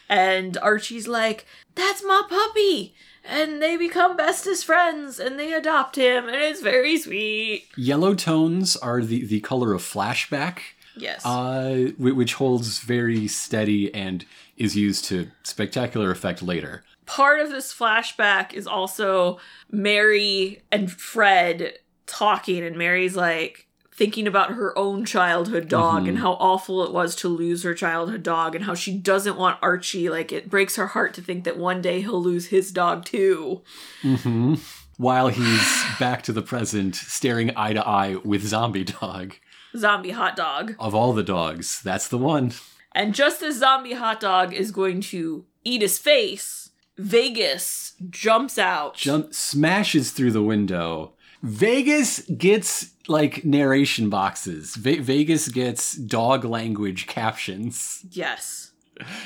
[0.10, 2.96] And Archie's like, That's my puppy!
[3.26, 7.68] And they become bestest friends and they adopt him, and it's very sweet.
[7.78, 10.60] Yellow tones are the, the color of flashback,
[10.98, 11.26] Yes.
[11.26, 14.26] uh, which holds very steady and
[14.58, 16.84] is used to spectacular effect later.
[17.06, 19.40] Part of this flashback is also
[19.70, 26.10] Mary and Fred talking, and Mary's like, thinking about her own childhood dog Mhm.
[26.10, 29.60] and how awful it was to lose her childhood dog and how she doesn't want
[29.62, 33.06] Archie like it breaks her heart to think that one day he'll lose his dog
[33.06, 33.62] too.
[34.02, 34.56] hmm
[34.98, 39.36] While he's back to the present, staring eye to eye with Zombie Dog.
[39.78, 40.76] Zombie hot dog.
[40.80, 42.54] Of all the dogs, that's the one.
[42.94, 46.63] And just as zombie hot dog is going to eat his face,
[46.98, 48.96] Vegas jumps out.
[48.96, 51.14] Jump smashes through the window.
[51.42, 54.76] Vegas gets like narration boxes.
[54.76, 58.06] Ve- Vegas gets dog language captions.
[58.12, 58.72] yes.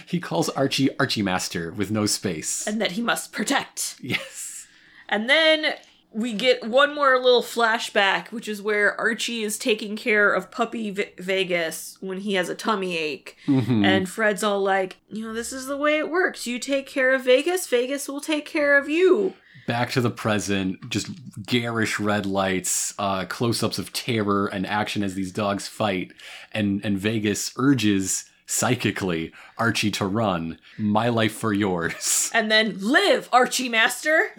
[0.07, 2.65] He calls Archie Archie Master with no space.
[2.65, 3.97] And that he must protect.
[4.01, 4.65] yes.
[5.09, 5.73] And then
[6.11, 10.89] we get one more little flashback, which is where Archie is taking care of puppy
[10.89, 13.35] v- Vegas when he has a tummy ache.
[13.45, 13.85] Mhm.
[13.85, 16.47] And Fred's all like, you know, this is the way it works.
[16.47, 19.33] You take care of Vegas, Vegas will take care of you.
[19.67, 21.09] Back to the present, just
[21.45, 26.13] garish red lights, uh, close-ups of terror and action as these dogs fight,
[26.53, 30.57] and and Vegas urges psychically Archie to run.
[30.79, 32.31] My life for yours.
[32.33, 34.31] And then live, Archie Master.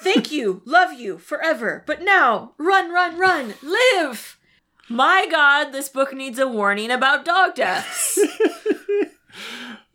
[0.00, 1.82] Thank you, love you forever.
[1.86, 4.38] But now, run, run, run, live.
[4.88, 8.18] My god, this book needs a warning about dog deaths.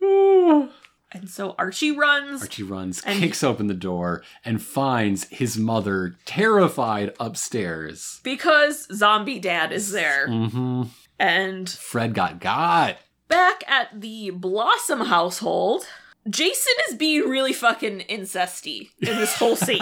[0.00, 2.42] and so Archie runs.
[2.42, 8.20] Archie runs, kicks open the door, and finds his mother terrified upstairs.
[8.22, 10.26] because zombie dad is there.
[10.28, 10.84] hmm
[11.18, 12.98] And Fred got got.
[13.32, 15.86] Back at the Blossom household,
[16.28, 19.80] Jason is being really fucking incesty in this whole scene.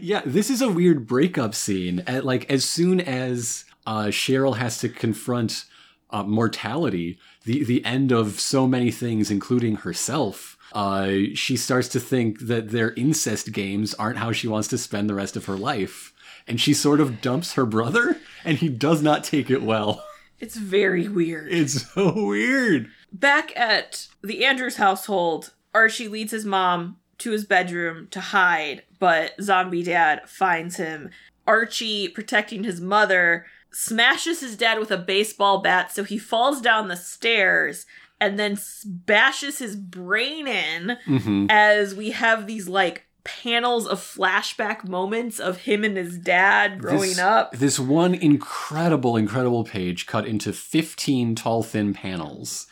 [0.00, 2.02] Yeah, this is a weird breakup scene.
[2.06, 5.66] At, like as soon as uh, Cheryl has to confront
[6.08, 10.56] uh, mortality, the the end of so many things, including herself.
[10.72, 15.08] Uh, she starts to think that their incest games aren't how she wants to spend
[15.08, 16.12] the rest of her life,
[16.48, 20.02] and she sort of dumps her brother, and he does not take it well.
[20.40, 21.52] it's very weird.
[21.52, 22.88] It's so weird.
[23.12, 29.32] Back at the Andrews household, Archie leads his mom to his bedroom to hide, but
[29.40, 31.10] zombie dad finds him.
[31.46, 36.88] Archie, protecting his mother, smashes his dad with a baseball bat so he falls down
[36.88, 37.86] the stairs
[38.20, 44.84] and then bashes his brain in hmm as we have these like panels of flashback
[44.84, 47.52] moments of him and his dad growing this, up.
[47.52, 52.66] This one incredible, incredible page cut into 15 tall, thin panels.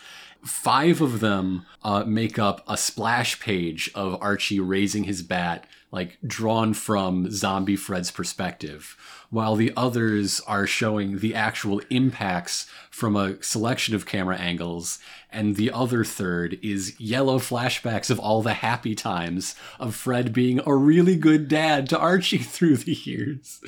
[0.44, 6.18] Five of them uh, make up a splash page of Archie raising his bat, like
[6.26, 8.96] drawn from Zombie Fred's perspective,
[9.30, 14.98] while the others are showing the actual impacts from a selection of camera angles,
[15.30, 20.60] and the other third is yellow flashbacks of all the happy times of Fred being
[20.66, 23.60] a really good dad to Archie through the years.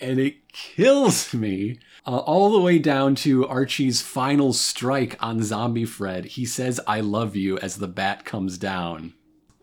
[0.00, 1.78] And it kills me.
[2.06, 6.24] Uh, all the way down to Archie's final strike on Zombie Fred.
[6.24, 9.12] He says, I love you as the bat comes down.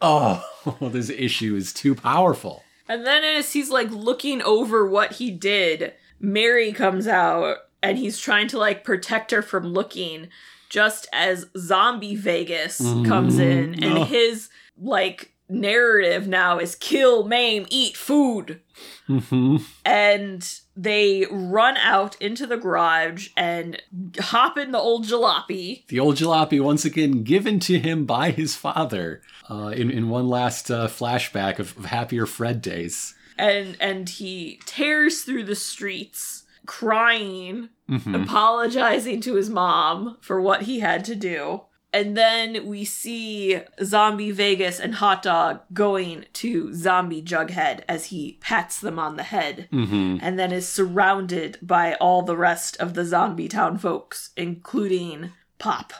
[0.01, 0.43] Oh,
[0.81, 2.63] this issue is too powerful.
[2.87, 8.19] And then as he's like looking over what he did, Mary comes out and he's
[8.19, 10.29] trying to like protect her from looking
[10.69, 14.03] just as zombie Vegas comes in and Oh.
[14.03, 18.61] his like narrative now is kill, maim, eat food.
[19.07, 20.47] hmm And
[20.79, 23.81] they run out into the garage and
[24.19, 25.85] hop in the old jalopy.
[25.87, 30.27] The old jalopy, once again, given to him by his father uh, in, in one
[30.27, 33.15] last uh, flashback of, of happier Fred days.
[33.37, 38.23] and and he tears through the streets crying Mhm.
[38.23, 41.61] apologizing to his mom for what he had to do
[41.93, 48.37] And then we see Zombie Vegas and Hot Dog going to Zombie Jughead as he
[48.41, 52.93] pats them on the head hmm and then is surrounded by all the rest of
[52.93, 55.93] the Zombie Town folks, including Pop.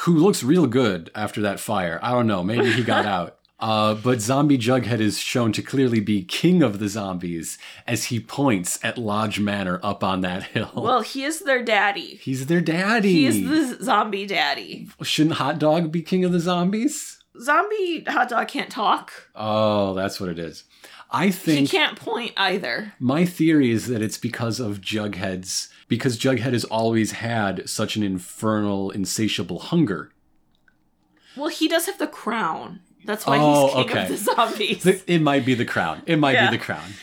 [0.00, 1.98] Who looks real good after that fire.
[2.02, 2.42] I don't know.
[2.42, 3.38] Maybe he got out.
[3.62, 8.18] Uh, but Zombie Jughead is shown to clearly be king of the zombies as he
[8.18, 10.72] points at Lodge Manor up on that hill.
[10.74, 12.16] Well, he is their daddy.
[12.16, 13.12] He's their daddy.
[13.12, 13.40] He is
[13.78, 14.88] the zombie daddy.
[15.02, 17.22] Shouldn't Hot Dog be king of the zombies?
[17.40, 19.12] Zombie Hot Dog can't talk.
[19.36, 20.64] Oh, that's what it is.
[21.14, 22.94] I think He can't point either.
[22.98, 28.02] my theory is that it's because of Jughead's because Jughead has always had such an
[28.02, 30.10] infernal, insatiable hunger.
[31.36, 32.80] Well, he does have the crown.
[33.04, 34.02] That's why Oh, he's king okay.
[34.02, 34.86] of the zombies.
[35.06, 36.02] It might be the crown.
[36.06, 36.50] It might Yeah.
[36.50, 36.94] be the crown.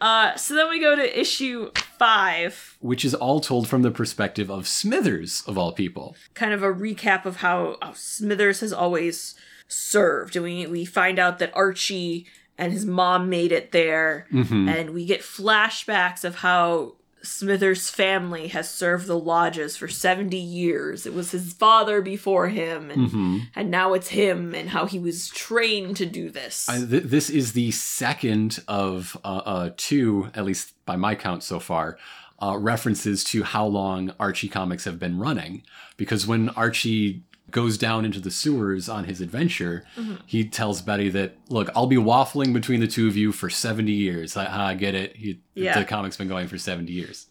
[0.00, 4.50] Uh, so then we go to issue five, Which is all told from the perspective
[4.50, 6.14] of Smithers, of all people.
[6.34, 9.34] kind of a recap of how, how Smithers has always
[9.68, 10.36] served.
[10.36, 12.26] And we, we find out that Archie
[12.58, 14.26] and his mom made it there.
[14.32, 14.68] Mm-hmm.
[14.68, 21.04] And we get flashbacks of how Smithers' family has served the lodges for 70 years.
[21.06, 23.38] It was his father before him, and, Mm-hmm.
[23.54, 26.68] and now it's him, and how he was trained to do this.
[26.68, 31.42] I, th- this is the second of uh, uh, two, at least by my count
[31.42, 31.98] so far,
[32.42, 35.62] uh, references to how long Archie comics have been running.
[35.96, 39.84] Because when Archie goes down into the sewers on his adventure,
[40.26, 43.92] he tells Betty that, look, I'll be waffling between the two of you for 70
[43.92, 44.36] years.
[44.36, 45.16] I, I get it.
[45.16, 45.78] He, Yeah.
[45.78, 47.26] The comic's been going for 70 years.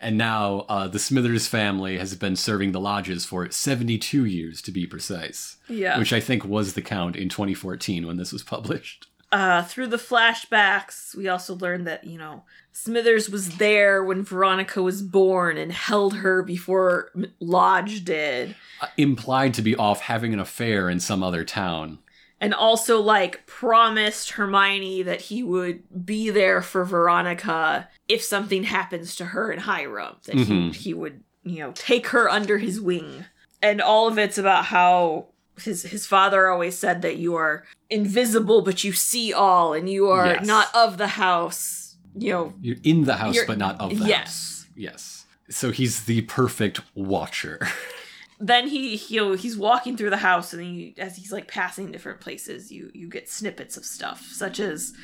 [0.00, 4.72] And now uh, the Smithers family has been serving the lodges for 72 years, to
[4.72, 5.56] be precise.
[5.68, 5.98] Yeah.
[5.98, 9.06] Which I think was the count in 2014 when this was published.
[9.32, 14.82] Uh, through the flashbacks, we also learned that, you know, Smithers was there when Veronica
[14.82, 18.54] was born and held her before Lodge did.
[18.80, 21.98] Uh, implied to be off having an affair in some other town.
[22.40, 29.14] And also, like, promised Hermione that he would be there for Veronica if something happens
[29.16, 30.16] to her in Hiram.
[30.24, 30.72] That Mhm.
[30.74, 33.26] he, he would, you know, take her under his wing.
[33.62, 35.26] And all of it's about how
[35.64, 40.08] his his father always said that you are invisible, but you see all, and you
[40.08, 40.46] are Yes.
[40.46, 41.96] not of the house.
[42.16, 44.18] You know, You're in the house, but not of the yes.
[44.18, 44.66] house.
[44.76, 45.26] Yes.
[45.48, 47.60] So he's the perfect watcher.
[48.40, 52.20] then he he he's walking through the house and he, as he's like passing different
[52.20, 54.94] places you you get snippets of stuff such as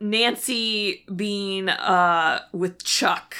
[0.00, 3.34] nancy being uh with chuck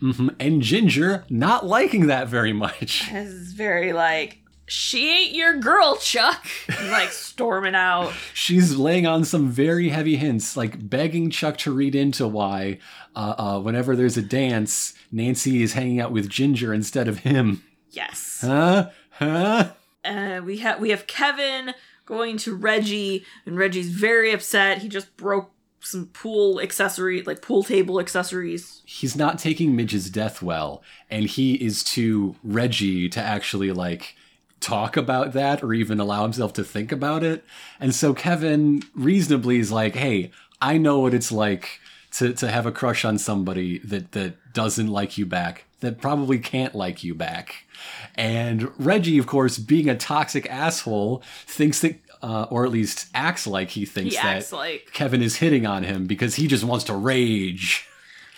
[0.00, 0.34] Mhm.
[0.40, 3.10] And Ginger not liking that very much.
[3.12, 6.46] is very like she ain't your girl chuck
[6.78, 11.72] and, like storming out She's laying on some very heavy hints, like begging Chuck to
[11.72, 12.78] read into why,
[13.14, 17.62] uh, uh, whenever there's a dance, Nancy is hanging out with Ginger instead of him.
[17.90, 18.90] yes Huh?
[19.10, 19.70] Huh?
[20.04, 21.74] uh, we have we have kevin
[22.04, 25.50] going to reggie and reggie's very upset he just broke
[25.80, 31.54] some pool accessory like pool table accessories he's not taking Midge's death well, and he
[31.54, 34.15] is to Reggie to actually like
[34.60, 37.44] talk about that or even allow himself to think about it.
[37.78, 41.80] And so Kevin reasonably is like, "Hey, I know what it's like
[42.12, 46.38] to to have a crush on somebody that that doesn't like you back, that probably
[46.38, 47.66] can't like you back."
[48.14, 53.46] And Reggie, of course, being a toxic asshole, thinks that uh, or at least acts
[53.46, 56.84] like he thinks he that like Kevin is hitting on him because he just wants
[56.84, 57.88] to rage.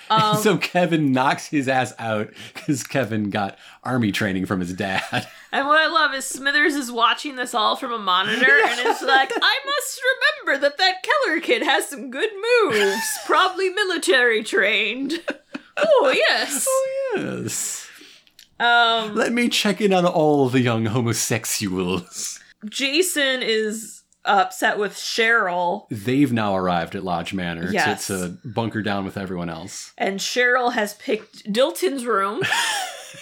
[0.18, 5.29] Um, so Kevin knocks his ass out because Kevin got army training from his dad.
[5.51, 9.01] And what I love is Smithers is watching this all from a monitor and is
[9.01, 10.01] like, I must
[10.44, 15.23] remember that that Keller kid has some good moves, probably military trained.
[15.79, 16.66] oh, yes.
[16.68, 17.88] Oh, yes.
[18.61, 22.40] Um, Let me check in on all the young homosexuals.
[22.68, 23.97] Jason is
[24.29, 28.07] upset with Cheryl, They've now arrived at Lodge Manor Yes.
[28.09, 29.93] to, to bunker down with everyone else.
[29.99, 32.43] and Cheryl has picked Dilton's room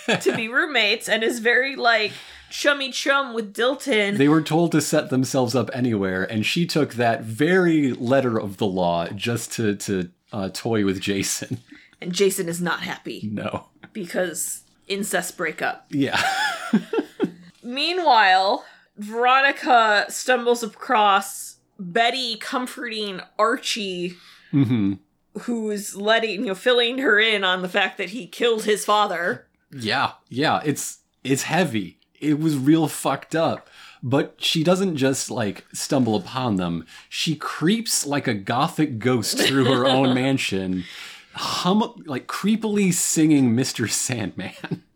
[0.21, 2.13] to be roommates and is very like
[2.51, 4.17] chummy chum with Dilton.
[4.19, 8.57] They were told to set themselves up anywhere, and she took that very letter of
[8.59, 11.59] the law just to, to uh, toy with Jason.
[12.01, 13.67] and Jason is not happy No.
[13.93, 15.87] because incest breakup.
[15.91, 16.21] Yeah.
[17.63, 18.65] Meanwhile,
[18.99, 24.15] Veronica stumbles across Betty comforting Archie,
[24.51, 24.95] hmm
[25.41, 29.47] who's letting you know filling her in on the fact that he killed his father.
[29.71, 31.99] Yeah, yeah, it's it's heavy.
[32.19, 33.69] It was real fucked up.
[34.03, 36.87] But she doesn't just like stumble upon them.
[37.09, 40.85] She creeps like a gothic ghost through her own mansion,
[41.35, 43.91] hum like creepily singing Mr.
[43.91, 44.85] Sandman.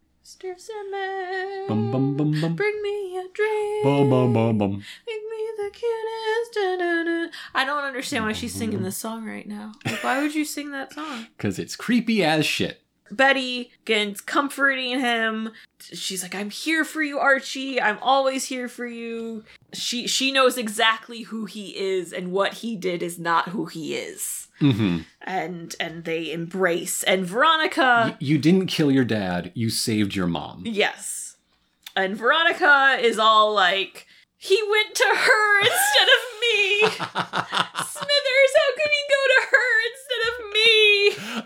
[0.50, 0.60] Mr.
[0.60, 2.56] Sandman, Bum bum bum bum.
[2.56, 3.82] bring me a dream.
[3.84, 4.70] Boom, boom, boom, boom.
[5.06, 6.54] Make me the cutest.
[6.54, 7.26] da-da-da.
[7.54, 9.72] I don't understand why she's singing this song right now.
[9.84, 11.26] Like, why would you sing that song?
[11.36, 12.82] Because it's creepy as shit.
[13.12, 15.50] Betty again's comforting him.
[15.80, 17.80] She's like, "I'm here for you, Archie.
[17.80, 22.76] I'm always here for you." She she knows exactly who he is, and what he
[22.76, 24.48] did is not who he is.
[24.60, 24.98] Mm-hmm.
[25.22, 27.02] And and they embrace.
[27.04, 29.52] And Veronica, you didn't kill your dad.
[29.54, 30.62] You saved your mom.
[30.66, 31.36] yes,
[31.96, 34.06] and Veronica is all like,
[34.36, 39.70] "He went to her instead of me." Smithers, how can he go to her
[40.64, 40.90] me?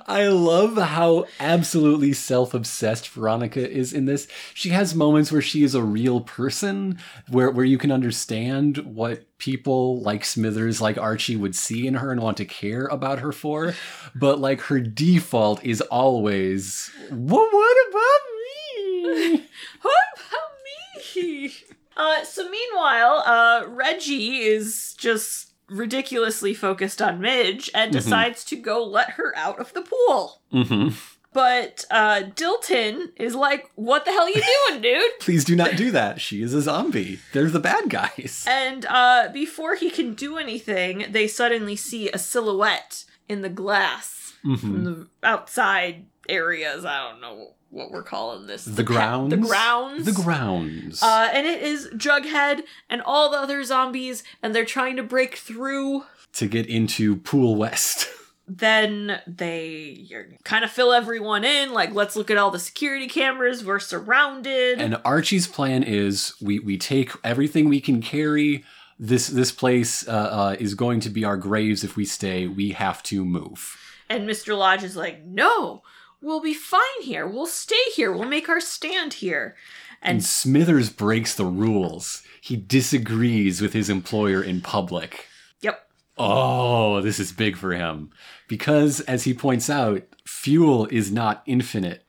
[0.06, 4.28] I love how absolutely self-obsessed Veronica is in this.
[4.52, 6.98] She has moments where she is a real person,
[7.28, 12.10] where where you can understand what people like Smithers, like Archie, would see in her
[12.12, 13.74] and want to care about her for.
[14.14, 19.48] But like her default is always, "Well, what about me?"
[19.82, 21.54] What about me?
[21.96, 28.84] Uh, so meanwhile, uh, Reggie is just ridiculously focused on Midge and decides to go
[28.84, 30.42] let her out of the pool.
[30.52, 30.88] mm-hmm.
[31.32, 35.74] But uh, Dilton is like, "What the hell are you doing, dude?" Please do not
[35.76, 36.20] do that.
[36.20, 37.18] She is a zombie.
[37.32, 38.44] They're the bad guys.
[38.46, 44.20] And uh, before he can do anything, they suddenly see a silhouette in the glass
[44.44, 44.56] Mm-hmm.
[44.56, 46.84] from the outside areas.
[46.84, 48.64] I don't know what we're calling this.
[48.64, 49.30] The pa- grounds.
[49.30, 50.04] The grounds.
[50.06, 51.02] The grounds.
[51.02, 55.36] Uh, and it is Jughead and all the other zombies, and they're trying to break
[55.36, 56.04] through.
[56.34, 58.08] to get into Pool West.
[58.46, 60.06] Then they
[60.44, 63.64] kind of fill everyone in, like, let's look at all the security cameras.
[63.64, 64.78] We're surrounded.
[64.82, 68.62] And Archie's plan is we we take everything we can carry.
[68.98, 72.46] This this place uh, uh, is going to be our graves if we stay.
[72.46, 73.78] We have to move.
[74.10, 74.54] And Mr.
[74.54, 75.82] Lodge is like, no,
[76.24, 77.26] we'll be fine here.
[77.26, 78.12] We'll stay here.
[78.12, 79.54] We'll make our stand here.
[80.02, 82.22] And And Smithers breaks the rules.
[82.40, 85.26] He disagrees with his employer in public.
[85.60, 88.10] yep, Oh, this is big for him.
[88.48, 92.04] Because, as he points out, fuel is not infinite.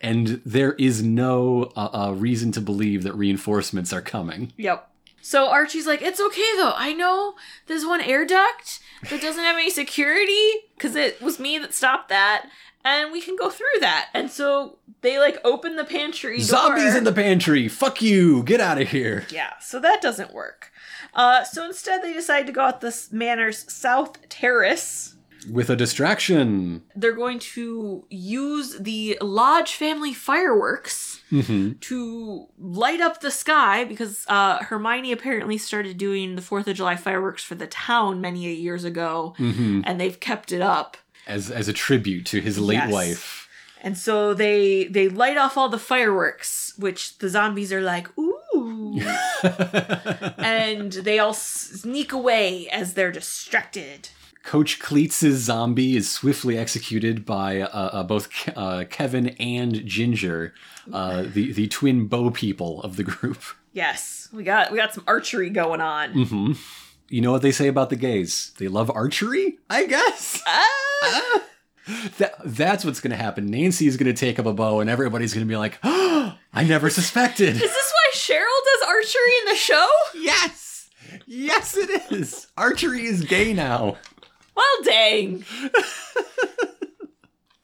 [0.00, 4.52] And there is no uh, uh, reason to believe that reinforcements are coming.
[4.56, 4.86] yep.
[5.22, 6.72] So Archie's like, it's okay though.
[6.74, 7.34] I know
[7.66, 12.08] there's one air duct that doesn't have any security because it was me that stopped
[12.08, 12.48] that.
[12.84, 14.08] And we can go through that.
[14.14, 16.46] And so they like open the pantry door.
[16.46, 17.68] Zombies in the pantry!
[17.68, 18.42] Fuck you!
[18.42, 19.26] Get out of here!
[19.30, 20.72] Yeah, so that doesn't work.
[21.14, 25.16] Uh, so instead, they decide to go out this manor's south terrace.
[25.50, 26.82] With a distraction.
[26.94, 31.78] They're going to use the Lodge family fireworks Mm-hmm.
[31.82, 36.96] to light up the sky because uh, Hermione apparently started doing the Fourth of July
[36.96, 39.82] fireworks for the town many years ago, Mm-hmm.
[39.84, 40.96] and they've kept it up.
[41.30, 42.92] As as a tribute to his late Yes.
[42.92, 43.48] wife.
[43.82, 49.00] And so they they light off all the fireworks, which the zombies are like, ooh.
[50.38, 54.10] and they all sneak away as they're distracted.
[54.42, 60.54] Coach Kleats' zombie is swiftly executed by uh, uh, both Ke- uh, Kevin and Ginger,
[60.92, 63.42] uh, the the twin bow people of the group.
[63.72, 66.12] Yes, we got we got some archery going on.
[66.12, 66.52] hmm
[67.10, 68.52] You know what they say about the gays?
[68.58, 70.40] They love archery, I guess.
[70.46, 71.42] Ah!
[72.18, 73.50] That, that's what's going to happen.
[73.50, 76.36] Nancy is going to take up a bow, and everybody's going to be like, oh,
[76.52, 77.56] I never suspected.
[77.56, 79.88] Is this why Cheryl does archery in the show?
[80.14, 80.90] yes!
[81.26, 82.46] Yes, it is.
[82.56, 83.96] Archery is gay now.
[84.54, 85.44] Well, dang.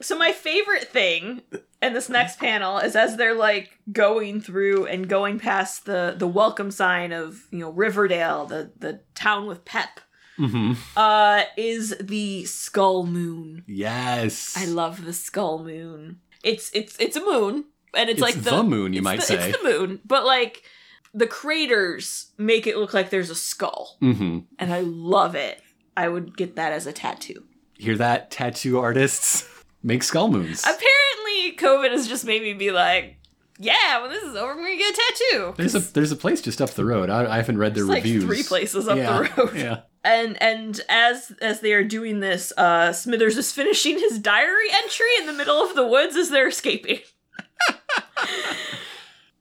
[0.00, 1.42] so my favorite thing
[1.82, 6.26] in this next panel is as they're like going through and going past the the
[6.26, 10.00] welcome sign of you know Riverdale, the the town with pep.
[10.36, 13.64] hmm uh is the skull moon.
[13.66, 14.54] Yes.
[14.56, 16.20] I love the skull moon.
[16.42, 17.64] It's it's it's a moon
[17.94, 19.48] and it's, It's like the moon, you might the- say.
[19.50, 20.62] It's the moon, but like
[21.14, 25.60] the craters make it look like there's a skull hmm and I love it.
[25.96, 27.44] I would get that as a tattoo.
[27.78, 29.48] Hear that, tattoo artists?
[29.82, 30.60] Make skull moons.
[30.62, 31.05] Apparently
[31.56, 33.16] COVID has just made me be like,
[33.58, 35.54] yeah, when this is over, I'm gonna get a tattoo.
[35.56, 37.08] There's a there's a place just up the road.
[37.10, 38.24] I, I haven't read their There's like reviews.
[38.24, 39.54] three places up yeah, the road.
[39.56, 39.80] Yeah.
[40.04, 45.06] and and as as they are doing this uh smithers is finishing his diary entry
[45.20, 47.00] in the middle of the woods as they're escaping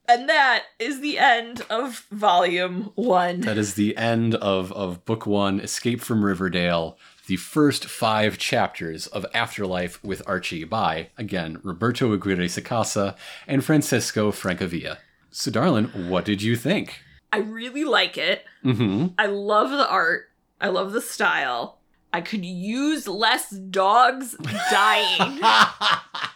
[0.07, 5.25] and that is the end of volume one That is the end of of book
[5.25, 6.97] one, Escape from Riverdale.
[7.28, 13.15] The first five chapters of Afterlife with Archie by, again, Roberto Aguirre Sacasa
[13.47, 14.97] and Francesco Francavilla.
[15.32, 16.99] So, darling, what did you think?
[17.34, 19.07] i really like it Mm-hmm.
[19.17, 20.30] i love the art
[20.61, 21.80] i love the style
[22.13, 24.38] i could use less dogs
[24.71, 25.39] dying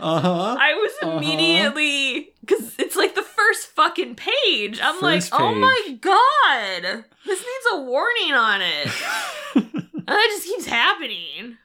[0.00, 0.56] uh-huh.
[0.58, 1.16] I was Uh-huh.
[1.18, 4.80] immediately because it's like the first fucking page.
[4.82, 5.56] I'm like, First oh page.
[5.58, 8.88] my god, this needs a warning on it.
[9.54, 11.56] and that just keeps happening.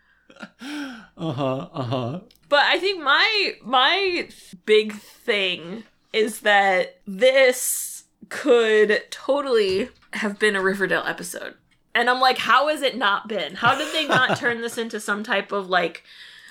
[0.62, 1.68] Uh huh.
[1.74, 2.20] Uh huh.
[2.48, 4.30] But I think my my
[4.66, 5.84] big thing
[6.14, 11.56] is that this could totally have been a Riverdale episode.
[11.96, 13.56] And I'm like, how has it not been?
[13.56, 16.04] How did they not turn this into some type of like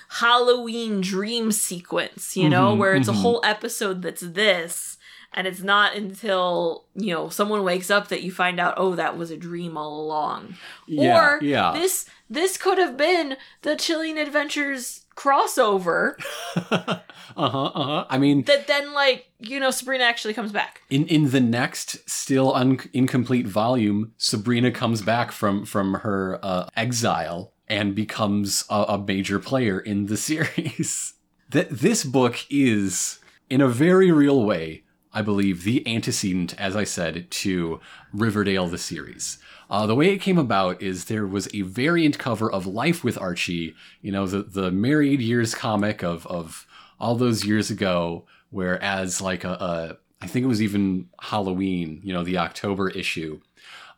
[0.09, 3.13] Halloween dream sequence, you know, Mhm, where it's mhm.
[3.13, 4.97] a whole episode that's this
[5.33, 9.15] and it's not until, you know, someone wakes up that you find out, oh, that
[9.15, 10.55] was a dream all along.
[10.87, 11.35] Yeah.
[11.35, 11.71] or yeah.
[11.73, 16.13] this this could have been the Chilling Adventures crossover
[16.71, 16.99] uh
[17.37, 17.71] huh.
[17.75, 18.05] Uh huh.
[18.09, 20.81] I mean, that then like you know Sabrina actually comes back.
[20.89, 26.67] in in the next still un- incomplete volume, Sabrina comes back from from her uh,
[26.75, 31.13] exile and becomes a, a major player in the series.
[31.49, 36.83] that this book is, in a very real way, I believe, the antecedent, as I
[36.83, 37.79] said, to
[38.13, 39.39] Riverdale the series.
[39.69, 43.19] Uh, the way it came about is there was a variant cover of Life with
[43.19, 46.65] Archie, you know, the, the Married Years comic of, of
[46.99, 52.01] all those years ago, where as like a, a I think it was even Halloween,
[52.03, 53.39] you know, the October issue.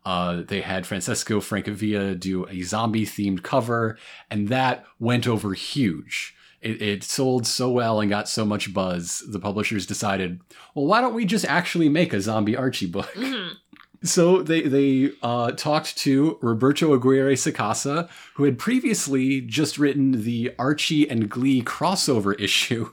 [0.05, 3.97] Uh, they had Francesco Francavilla do a zombie themed cover,
[4.29, 6.35] and that went over huge.
[6.61, 10.41] It, it sold so well and got so much buzz, the publishers decided,
[10.75, 13.11] well, why don't we just actually make a zombie Archie book?
[13.13, 13.51] Mhm.
[14.03, 20.55] So they they uh, talked to Roberto Aguirre Sacasa, who had previously just written the
[20.57, 22.89] Archie and Glee crossover issue.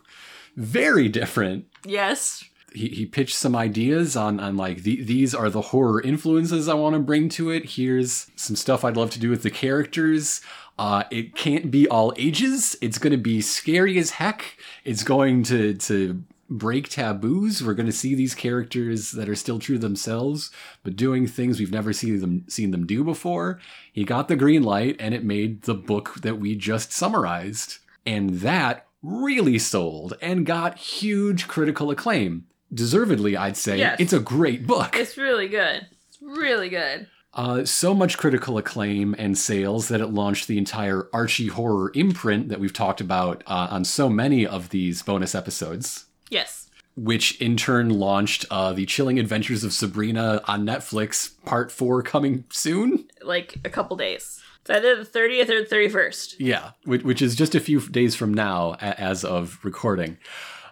[0.55, 1.65] Very different.
[1.87, 2.45] Yes.
[2.75, 6.75] He, he pitched some ideas on on like the, these are the horror influences I
[6.75, 7.71] want to bring to it.
[7.71, 10.41] Here's some stuff I'd love to do with the characters.
[10.79, 12.77] Uh, it can't be all ages.
[12.81, 14.59] It's going to be scary as heck.
[14.85, 17.63] It's going to to break taboos.
[17.63, 20.51] We're going to see these characters that are still true themselves,
[20.83, 23.61] but doing things we've never seen them seen them do before.
[23.93, 28.41] He got the green light, and it made the book that we just summarized, and
[28.41, 32.47] that really sold and got huge critical acclaim.
[32.73, 33.79] Deservedly, I'd say.
[33.79, 33.97] Yes.
[34.01, 34.97] It's a great book.
[34.97, 35.87] It's really good.
[36.09, 37.07] It's really good.
[37.35, 42.49] Uh, so much critical acclaim and sales that it launched the entire Archie horror imprint
[42.49, 46.69] that we've talked about uh, on so many of these bonus episodes, Yes.
[46.97, 52.45] which in turn launched uh, The Chilling Adventures of Sabrina on Netflix, part four coming
[52.51, 53.07] soon.
[53.23, 54.43] Like a couple days.
[54.63, 56.35] It's either the 30th or the 31st.
[56.41, 60.19] Yeah, which, which is just a few days from now as of recording.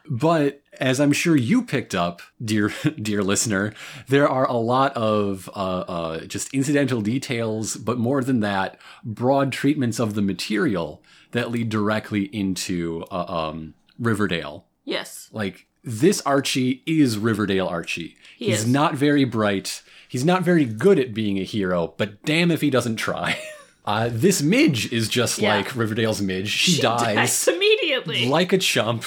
[0.09, 3.72] But as I'm sure you picked up, dear dear listener,
[4.09, 9.53] there are a lot of uh, uh, just incidental details, but more than that, broad
[9.53, 11.03] treatments of the material
[11.33, 14.66] that lead directly into uh, um, Riverdale.
[14.85, 15.29] Yes.
[15.33, 18.16] Like this Archie is Riverdale Archie.
[18.37, 18.66] He He's is.
[18.66, 19.83] not very bright.
[20.09, 23.39] He's not very good at being a hero, but damn if he doesn't try.
[23.89, 25.55] Uh, this Midge is just Yeah.
[25.59, 26.49] like Riverdale's Midge.
[26.49, 28.27] She, dies immediately.
[28.29, 29.05] like a chump.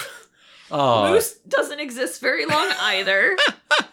[0.71, 3.37] Oh, Moose doesn't exist very long either.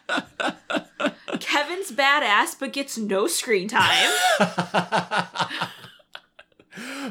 [1.41, 4.12] Kevin's badass but gets no screen time.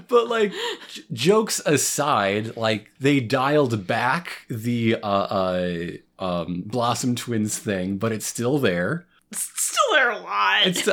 [0.08, 0.52] but like
[0.90, 5.88] j- jokes aside, like they dialed back the uh, uh
[6.20, 9.06] um Blossom Twins thing, but it's still there.
[9.32, 10.68] It's still there a lot.
[10.68, 10.88] It's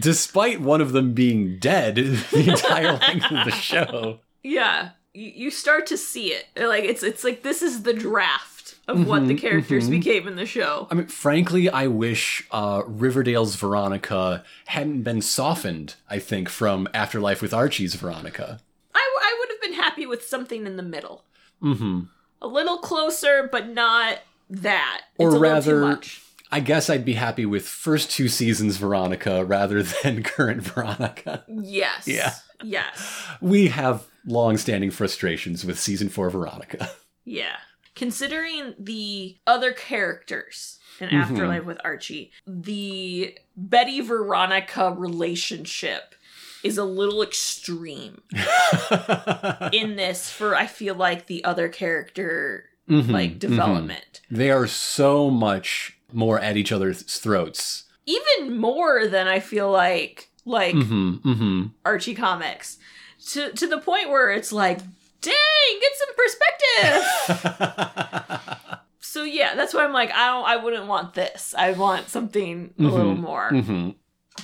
[0.00, 1.96] despite one of them being dead
[2.32, 4.20] the entire length of the show.
[4.42, 4.90] yeah.
[5.16, 6.46] You, you start to see it.
[6.56, 9.90] Like it's it's like this is the draft of what the Mhm, characters mhm.
[9.92, 10.86] became in the show.
[10.90, 15.96] I mean, frankly, I wish uh, Riverdale's Veronica hadn't been softened.
[16.08, 18.60] I think from Afterlife with Archie's Veronica.
[18.94, 21.24] I, I would have been happy with something in the middle.
[21.62, 22.02] Mm-hmm.
[22.42, 24.18] A little closer, but not
[24.50, 25.02] that.
[25.18, 26.22] Or a rather- too much.
[26.52, 31.42] I guess I'd be happy with first two seasons Veronica rather than current Veronica.
[31.48, 32.06] Yes.
[32.06, 32.34] Yeah.
[32.62, 33.26] Yes.
[33.40, 36.90] We have long-standing frustrations with season four Veronica.
[37.28, 37.56] Yeah.
[37.96, 41.22] Considering the other characters in Mhm.
[41.22, 46.14] Afterlife with Archie, the Betty Veronica relationship
[46.62, 48.22] is a little extreme
[49.72, 53.38] in this for I feel like the other character Mhm, like mhm.
[53.40, 54.20] development.
[54.30, 57.84] They are so much more at each other's throats.
[58.06, 61.28] Even more than I feel like like Mm-hmm.
[61.28, 61.62] Mm-hmm.
[61.84, 62.78] Archie comics.
[63.32, 64.78] To to the point where it's like,
[65.20, 65.34] dang,
[65.80, 67.04] get some perspective.
[69.00, 71.54] so yeah, that's why I'm like, I don't I wouldn't want this.
[71.56, 73.20] I want something a little Mhm.
[73.20, 73.50] more.
[73.50, 73.90] mm-hmm.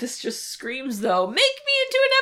[0.00, 2.12] This just screams though, make me into an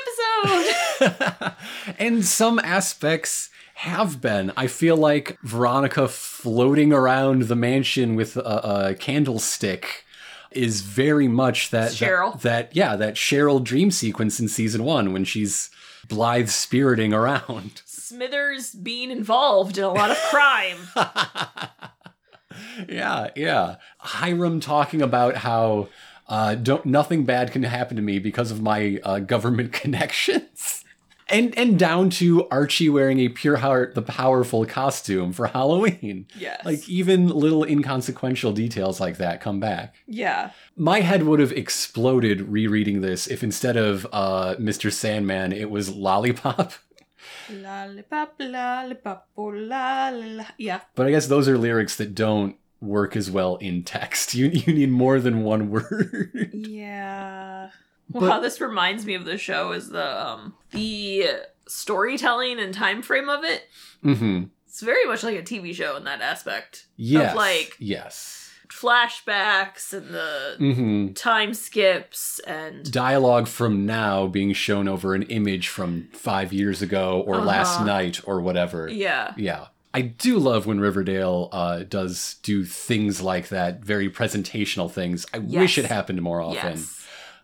[1.38, 1.52] episode.
[1.98, 4.52] and some aspects have been.
[4.56, 10.04] I feel like Veronica floating around the mansion with a, a candlestick
[10.50, 12.32] is very much that, Cheryl.
[12.32, 15.70] that that yeah that Cheryl dream sequence in season one when she's
[16.10, 17.80] blithe spiriting around.
[17.86, 20.76] Smithers being involved in a lot of crime.
[22.88, 23.76] yeah, yeah.
[23.98, 25.88] Hiram talking about how
[26.28, 30.84] uh, don't nothing bad can happen to me because of my uh, government connections.
[31.30, 36.26] And, and down to Archie wearing a pure heart, the powerful costume for Halloween.
[36.36, 36.64] Yes.
[36.64, 39.94] Like even little inconsequential details like that come back.
[40.06, 40.50] yeah.
[40.76, 44.90] My head would have exploded rereading this if instead of uh, Mr.
[44.90, 46.72] Sandman, it was Lollipop.
[47.50, 50.10] Lollipop, lollipop, oh, la.
[50.56, 50.80] Yeah.
[50.94, 54.34] But I guess those are lyrics that don't work as well in text.
[54.34, 56.50] You you need more than one word.
[56.54, 57.70] Yeah.
[58.10, 61.26] Well, But- how this reminds me of the show is the um the
[61.66, 63.62] storytelling and time frame of it.
[64.04, 64.44] mm-hmm.
[64.66, 66.86] It's very much like a TV show in that aspect.
[66.96, 67.30] Yes.
[67.32, 68.50] Of like yes.
[68.68, 71.12] flashbacks and the Mm-hmm.
[71.14, 77.22] time skips and Dialogue from now being shown over an image from five years ago
[77.26, 77.84] or last Uh-huh.
[77.84, 78.88] night or whatever.
[78.88, 79.34] yeah.
[79.36, 79.66] Yeah.
[79.92, 85.26] I do love when Riverdale uh, does do things like that, very presentational things.
[85.34, 86.76] I wish it happened more often.
[86.78, 86.99] Yes.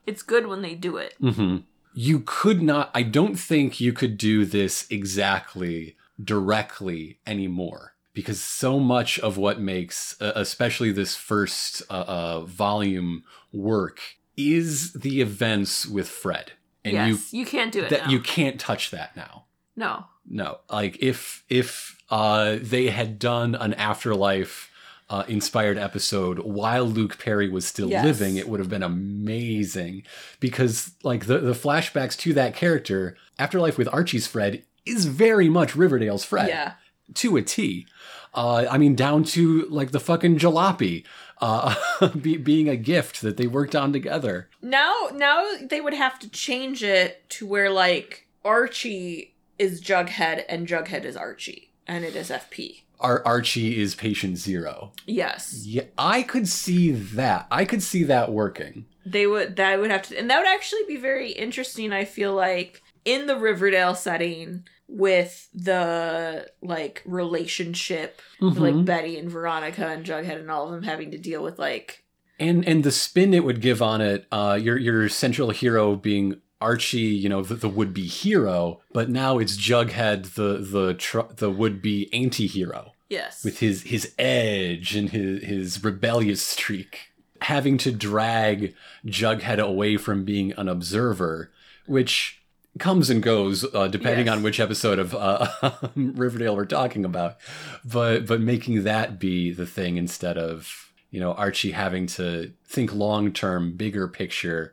[0.07, 1.15] It's good when they do it.
[1.21, 1.59] hmm
[1.95, 8.81] You could not, I don't think you could do this exactly directly anymore because so
[8.81, 14.01] much of what makes, uh, especially this first uh, uh, volume work,
[14.37, 16.53] is the events with Fred.
[16.85, 17.33] And yes.
[17.33, 18.11] You, can't do it that now.
[18.11, 19.45] you can't touch that now.
[19.75, 20.07] no.
[20.29, 24.69] No, like if if uh, they had done an afterlife
[25.09, 28.05] uh, inspired episode while Luke Perry was still Yes.
[28.05, 30.03] living, it would have been amazing
[30.41, 35.77] because like the the flashbacks to that character, Afterlife with Archie's Fred is very much
[35.77, 36.73] Riverdale's Fred Yeah.
[37.15, 37.87] to a T.
[38.35, 41.05] Uh, I mean, down to like the fucking jalopy
[41.41, 41.75] uh,
[42.21, 44.49] be, being a gift that they worked on together.
[44.63, 50.67] Now now they would have to change it to where like Archie is Jughead and
[50.67, 52.83] Jughead is Archie and it is FP.
[53.01, 54.93] Ar- Archie is patient zero.
[55.07, 55.65] Yes.
[55.67, 57.47] Yeah, I could see that.
[57.51, 58.87] I could see that working.
[59.05, 62.35] They would that would have to and that would actually be very interesting I feel
[62.35, 68.85] like in the Riverdale setting with the like relationship with, like.
[68.85, 72.05] Betty and Veronica and Jughead and all of them having to deal with like
[72.39, 76.41] and and the spin it would give on it uh your your central hero being
[76.61, 81.51] archie you know the, the would-be hero but now it's jughead the the tr- the
[81.51, 83.45] would-be anti-hero yes.
[83.45, 90.25] with his his edge and his his rebellious streak having to drag jughead away from
[90.25, 91.51] being an observer
[91.87, 92.41] which
[92.79, 94.37] comes and goes uh, depending Yes.
[94.37, 95.49] on which episode of uh,
[95.95, 97.37] riverdale we're talking about
[97.85, 102.95] but but making that be the thing instead of you know archie having to think
[102.95, 104.73] long term bigger picture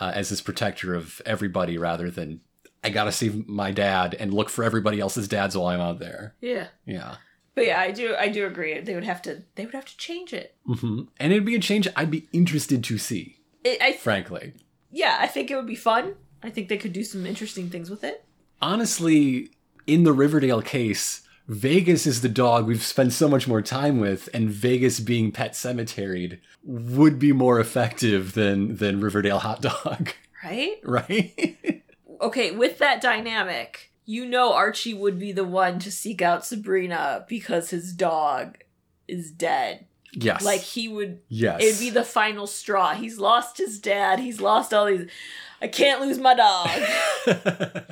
[0.00, 2.40] uh, as this protector of everybody rather than
[2.82, 6.34] i gotta see my dad and look for everybody else's dads while i'm out there
[6.40, 6.66] yeah.
[6.86, 7.16] yeah
[7.54, 8.80] But yeah, I do I do agree.
[8.80, 10.54] They would have to they would have to change it.
[10.66, 14.54] hmm and it'd be a change i'd be interested to see it I frankly
[14.92, 16.14] yeah, I think it would be fun.
[16.42, 18.24] I think they could do some interesting things with it.
[18.62, 19.50] honestly
[19.86, 24.28] in the riverdale case Vegas is the dog we've spent so much more time with,
[24.32, 30.12] and Vegas being pet cemeteried would be more effective than than Riverdale Hot Dog,
[30.44, 30.76] Right?
[30.84, 31.82] right?
[32.20, 37.24] Okay, with that dynamic, you know Archie would be the one to seek out Sabrina
[37.28, 38.58] because his dog
[39.08, 39.86] is dead.
[40.12, 42.94] yes, Like he would yes, it'd be the final straw.
[42.94, 45.08] He's lost his dad, he's lost all these
[45.60, 46.70] I can't lose my dog.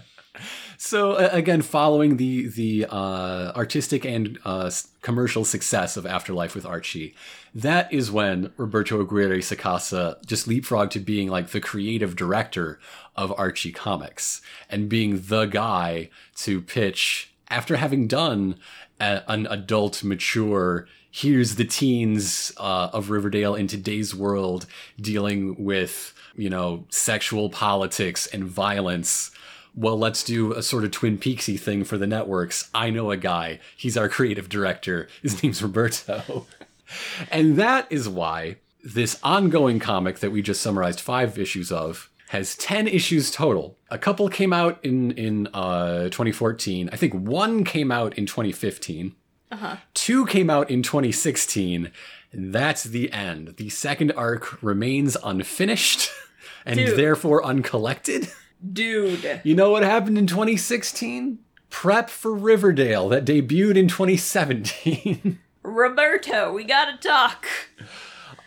[0.79, 4.71] so uh, again, following the the uh, artistic and uh,
[5.03, 7.17] commercial success of Afterlife with Archie,
[7.53, 12.79] that is when Roberto Aguirre Sacasa just leapfrogged to being like the creative director
[13.17, 18.55] of Archie Comics and being the guy to pitch after having done
[19.01, 20.87] a, an adult, mature.
[21.11, 24.67] Here's the teens uh, of Riverdale in today's world
[25.01, 29.33] dealing with, you know, sexual politics and violence
[29.79, 32.69] well, let's do a sort of Twin Peaksy thing for the networks.
[32.75, 33.61] I know a guy.
[33.77, 35.09] He's our creative director.
[35.23, 36.47] His name's Roberto.
[37.31, 42.57] and that is why this ongoing comic that we just summarized five issues of has
[42.57, 43.77] 10 issues total.
[43.91, 46.91] A couple came out in in uh, 2014.
[46.93, 49.15] I think one came out in 2015.
[49.51, 49.77] Uh-huh.
[49.95, 51.91] Two came out in 2016.
[52.33, 53.55] And that's the end.
[53.57, 56.11] The second arc remains unfinished
[56.67, 56.99] and Dude.
[56.99, 58.29] therefore uncollected.
[58.73, 59.41] Dude.
[59.45, 61.39] You know what happened in 2016?
[61.71, 65.39] Prep for Riverdale that debuted in 2017.
[65.63, 67.47] Roberto, we gotta talk.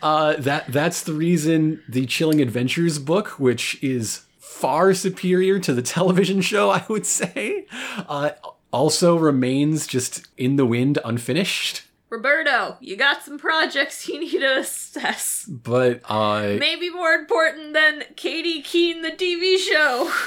[0.02, 5.82] Uh, that that's the reason the Chilling Adventures book, which is far superior to the
[5.82, 7.68] television show, I would say,
[8.08, 8.32] uh,
[8.72, 11.84] also remains just in the wind, unfinished.
[12.12, 15.46] Roberto, you got some projects you need to assess.
[15.46, 20.12] But uh, Maybe more important than Katy Keene, the TV show.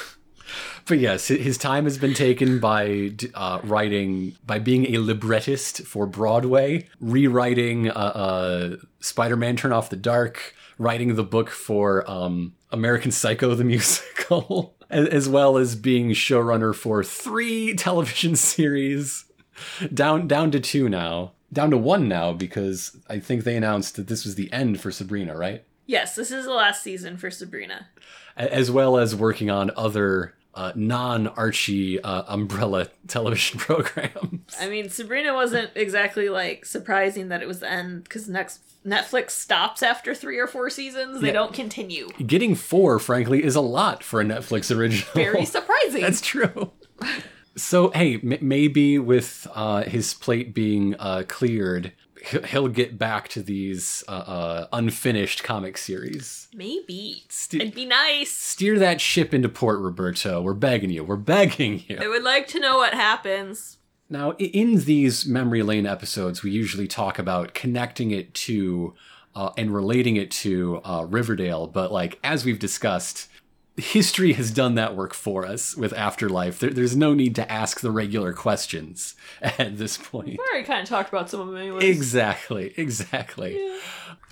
[0.87, 6.07] But yes, his time has been taken by uh, writing, by being a librettist for
[6.07, 12.55] Broadway, rewriting uh, uh, Spider Man Turn Off the Dark, writing the book for um,
[12.70, 19.24] American Psycho the musical, as well as being showrunner for three television series,
[19.93, 24.09] down down to two now, down to one now because I think they announced that
[24.09, 25.65] this was the end for Sabrina, right?
[25.87, 27.89] Yes, this is the last season for Sabrina.
[28.37, 34.55] As well as working on other uh, non Archie uh, umbrella television programs.
[34.61, 39.31] I mean, Sabrina wasn't exactly like surprising that it was the end because next Netflix
[39.31, 41.21] stops after three or four seasons.
[41.21, 41.33] They Yeah.
[41.35, 42.09] don't continue.
[42.27, 45.09] Getting four, frankly, is a lot for a Netflix original.
[45.15, 46.03] Very surprising.
[46.03, 46.71] That's true.
[47.57, 51.93] So, hey, m- maybe with uh, his plate being uh, cleared,
[52.29, 56.49] he- he'll get back to these uh, uh, unfinished comic series.
[56.55, 57.25] Maybe.
[57.29, 58.31] St- It'd be nice.
[58.31, 60.41] Steer that ship into port, Roberto.
[60.43, 61.05] We're begging you.
[61.05, 61.99] We're begging you.
[62.01, 63.79] I would like to know what happens.
[64.11, 68.95] Now, in these memory lane episodes, we usually talk about connecting it to
[69.35, 73.29] uh, and relating it to uh, Riverdale, but like as we've discussed,
[73.77, 76.59] history has done that work for us with Afterlife.
[76.61, 80.29] There, there's no need to ask the regular questions at this point.
[80.29, 81.83] We already kind of talked about some of them anyways.
[81.85, 83.61] Exactly, exactly.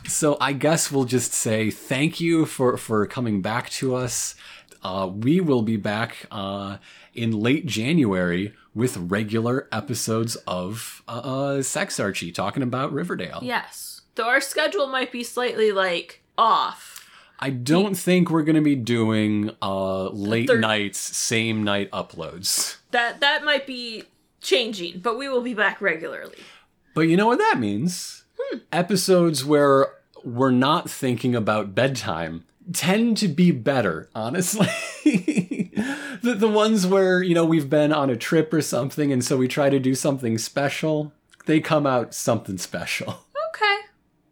[0.07, 4.35] So I guess we'll just say thank you for for coming back to us.
[4.83, 6.79] Uh, we will be back uh,
[7.15, 11.21] in late January with regular episodes of uh,
[11.59, 13.41] uh, Sex Archie talking about Riverdale.
[13.43, 14.01] yes.
[14.15, 17.02] Though our schedule might be slightly like off.
[17.43, 22.77] I don't think we're going to be doing uh, late Thir- nights, same night uploads.
[22.93, 24.05] That that might be
[24.41, 26.39] changing, but we will be back regularly.
[26.95, 28.23] But you know what that means?
[28.71, 29.89] Episodes where
[30.23, 34.69] we're not thinking about bedtime tend to be better, honestly.
[35.05, 39.37] the, the ones where, you know, we've been on a trip or something and so
[39.37, 41.13] we try to do something special,
[41.47, 43.25] they come out something special.
[43.55, 43.79] Okay.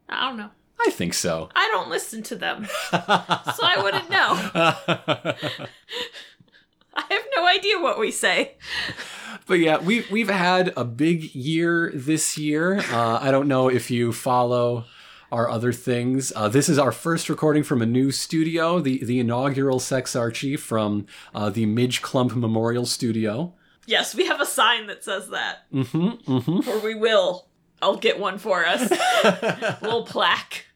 [0.08, 0.50] I don't know.
[0.86, 1.48] I think so.
[1.56, 4.34] I don't listen to them, so I wouldn't know.
[6.94, 8.56] I have no idea what we say.
[9.46, 12.78] But yeah, we we've had a big year this year.
[12.90, 14.84] Uh, I don't know if you follow
[15.32, 16.32] our other things.
[16.34, 20.56] Uh, this is our first recording from a new studio, the the inaugural Sex Archie
[20.56, 23.54] from uh, the Midge Klump Memorial Studio.
[23.86, 25.70] Yes, we have a sign that says that.
[25.72, 26.32] Mm-hmm.
[26.32, 26.68] Mm-hmm.
[26.68, 27.46] Or we will.
[27.82, 28.90] I'll get one for us.
[29.82, 30.66] little plaque.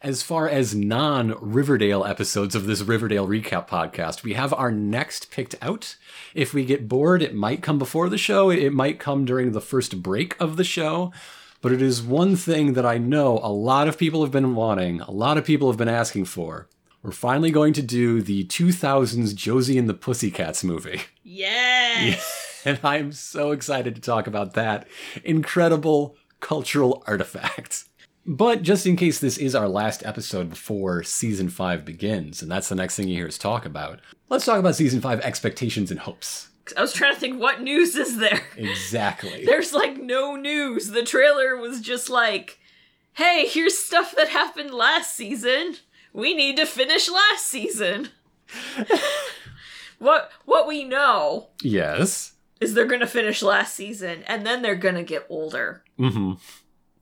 [0.00, 5.30] As far as non Riverdale episodes of this Riverdale recap podcast, we have our next
[5.32, 5.96] picked out.
[6.34, 9.60] If we get bored, it might come before the show, it might come during the
[9.60, 11.12] first break of the show.
[11.60, 15.00] But it is one thing that I know a lot of people have been wanting,
[15.00, 16.68] a lot of people have been asking for.
[17.02, 21.00] We're finally going to do the 2000s Josie and the Pussycats movie.
[21.24, 22.47] Yes.
[22.68, 24.86] And I'm so excited to talk about that
[25.24, 27.84] incredible cultural artifact.
[28.26, 32.68] But just in case this is our last episode before season 5 begins, and that's
[32.68, 36.00] the next thing you hear us talk about, let's talk about season 5 expectations and
[36.00, 36.48] hopes.
[36.76, 38.42] I was trying to think what news is there?
[38.58, 39.42] Exactly.
[39.46, 40.88] There's like no news.
[40.88, 42.58] The trailer was just like,
[43.14, 45.76] hey, here's stuff that happened last season.
[46.12, 48.10] We need to finish last season.
[49.98, 52.34] what what we know yes.
[52.60, 55.82] Is they're gonna finish last season and then they're gonna get older.
[55.96, 56.32] hmm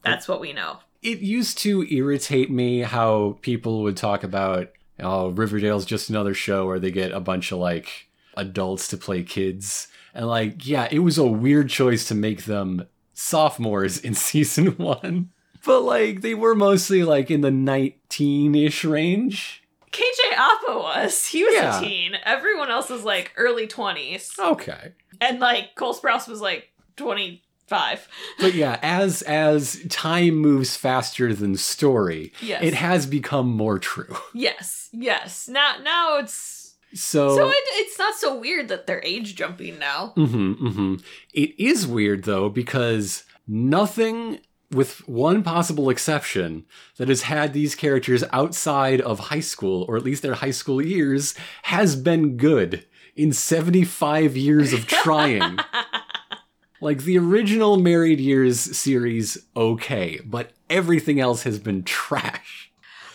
[0.02, 0.78] That's what we know.
[1.02, 6.66] It used to irritate me how people would talk about, oh, Riverdale's just another show
[6.66, 9.88] where they get a bunch of like adults to play kids.
[10.14, 15.30] And like, yeah, it was a weird choice to make them sophomores in season one.
[15.64, 19.62] But like, they were mostly like in the 19 ish range.
[19.92, 21.26] KJ Apa was.
[21.26, 21.78] He was Yeah.
[21.78, 22.16] a teen.
[22.24, 24.38] Everyone else was like early 20s.
[24.38, 24.92] Okay.
[25.20, 28.08] And like Cole Sprouse was like 25.
[28.40, 32.62] But yeah, as as time moves faster than story, Yes.
[32.62, 34.16] it has become more true.
[34.34, 34.88] Yes.
[34.92, 35.48] Yes.
[35.48, 40.12] Now now it's So, So it, it's not so weird that they're age jumping now.
[40.14, 40.94] hmm hmm
[41.32, 44.38] It is weird though because nothing,
[44.70, 46.64] with one possible exception,
[46.98, 50.80] that has had these characters outside of high school or at least their high school
[50.82, 52.84] years has been good
[53.16, 55.58] in 75 years of trying.
[56.80, 62.70] like the original Married Years series, okay, but everything else has been trash.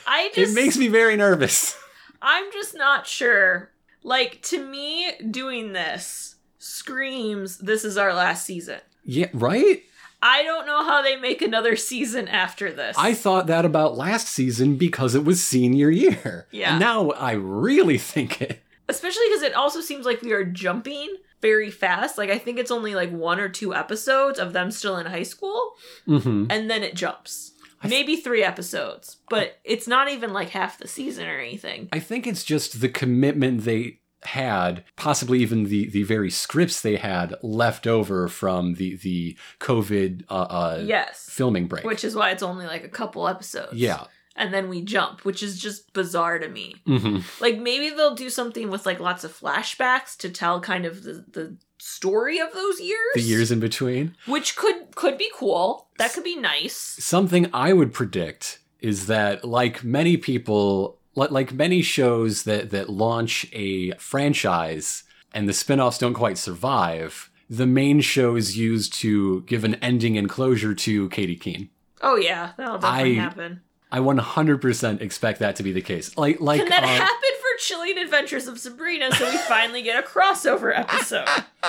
[0.07, 1.77] I just It makes me very nervous.
[2.21, 3.71] I'm just not sure.
[4.03, 8.79] Like to me, doing this screams this is our last season.
[9.03, 9.81] Yeah, right?
[10.21, 12.95] I don't know how they make another season after this.
[12.99, 16.45] I thought that about last season because it was senior year.
[16.51, 16.71] Yeah.
[16.71, 18.61] And now I really think it.
[18.89, 22.17] Especially because it also seems like we are jumping very fast.
[22.17, 25.23] Like I think it's only like one or two episodes of them still in high
[25.23, 25.73] school,
[26.05, 27.53] hmm and then it jumps.
[27.83, 31.89] Maybe three episodes, but it's not even like half the season or anything.
[31.91, 36.97] I think it's just the commitment they had, possibly even the the very scripts they
[36.97, 41.25] had left over from the the COVID uh, uh Yes.
[41.31, 41.83] filming break.
[41.83, 43.73] Which is why it's only like a couple episodes.
[43.73, 44.03] yeah.
[44.41, 46.75] And then we jump, which is just bizarre to me.
[46.85, 51.03] hmm Like maybe they'll do something with like lots of flashbacks to tell kind of
[51.03, 53.13] the, the story of those years.
[53.13, 54.15] The years in between.
[54.25, 55.89] Which could could be cool.
[55.99, 56.73] That could be nice.
[56.75, 63.45] Something I would predict is that, like many people, like many shows that that launch
[63.53, 69.63] a franchise and the spin-offs don't quite survive, the main show is used to give
[69.63, 71.69] an ending and closure to Katy Keene.
[72.01, 73.61] Oh yeah, that'll definitely I- happen.
[73.91, 76.15] I 100% expect that to be the case.
[76.17, 80.01] Like, like Can that uh, happen for Chilling Adventures of Sabrina so we finally get
[80.03, 81.27] a crossover episode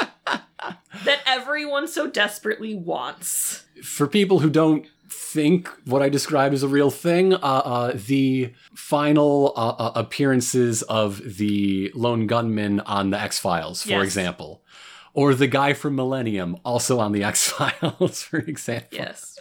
[1.04, 3.64] that everyone so desperately wants?
[3.82, 8.52] for people who don't think what I described is a real thing, uh, uh, the
[8.76, 14.04] final uh, uh, appearances of the lone gunman on the X Files, for Yes.
[14.04, 14.62] example,
[15.14, 18.88] or the guy from Millennium, also on the X Files, for example.
[18.98, 19.36] Yes.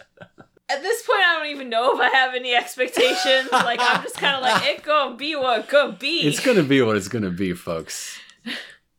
[0.72, 3.50] At this point, I don't even know if I have any expectations.
[3.52, 6.20] Like, I'm just kind of like, it gonna be what it gonna be.
[6.20, 8.18] It's gonna be what it's gonna be, folks.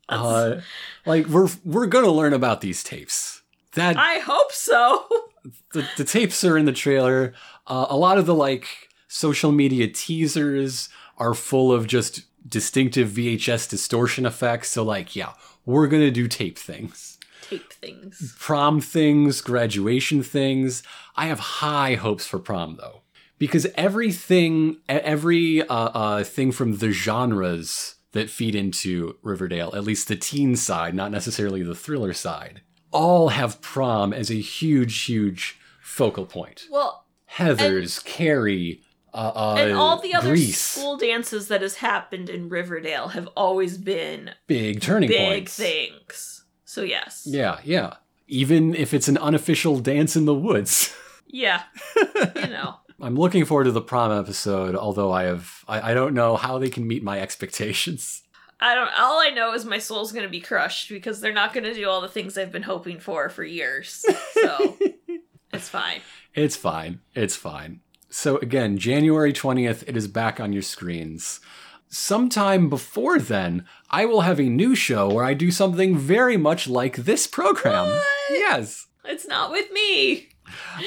[0.06, 0.60] Uh,
[1.06, 3.40] like we're we're gonna learn about these tapes.
[3.72, 5.06] That I hope so.
[5.72, 7.32] the, the tapes are in the trailer.
[7.66, 8.68] Uh, a lot of the like
[9.08, 14.68] social media teasers are full of just distinctive VHS distortion effects.
[14.70, 15.32] So like, yeah,
[15.64, 17.13] we're gonna do tape things,
[17.48, 18.34] Tape things.
[18.38, 20.82] prom things, graduation things.
[21.16, 23.02] I have high hopes for prom though,
[23.38, 30.08] because everything, every uh, uh, thing from the genres that feed into Riverdale, at least
[30.08, 35.58] the teen side, not necessarily the thriller side, all have prom as a huge, huge
[35.80, 36.66] focal point.
[36.70, 37.04] Well,
[37.36, 38.82] Heathers, Carrie,
[39.12, 43.28] uh, uh, and all the other Grease, school dances that has happened in Riverdale have
[43.36, 45.58] always been big turning big points.
[45.58, 46.43] Big things.
[46.74, 47.22] So yes.
[47.24, 47.94] Yeah, yeah.
[48.26, 50.94] Even if it's an unofficial dance in the woods.
[51.26, 51.62] Yeah.
[51.96, 52.76] you know.
[53.00, 56.58] I'm looking forward to the prom episode, although I have I, I don't know how
[56.58, 58.22] they can meet my expectations.
[58.60, 61.74] I don't all I know is my soul's gonna be crushed because they're not gonna
[61.74, 64.04] do all the things I've been hoping for for years.
[64.34, 64.78] So
[65.52, 66.02] it's fine.
[66.34, 67.00] It's fine.
[67.16, 67.80] It's fine.
[68.10, 71.40] So again, January 20th, it is back on your screens.
[71.88, 73.64] Sometime before then,
[73.94, 77.86] I will have a new show where I do something very much like this program.
[77.86, 78.02] What?
[78.28, 78.88] Yes.
[79.04, 80.30] It's not with me.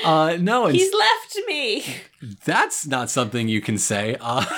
[0.04, 1.86] Uh, no, it's, He's left me.
[2.44, 4.18] that's not something you can say.
[4.20, 4.44] Uh,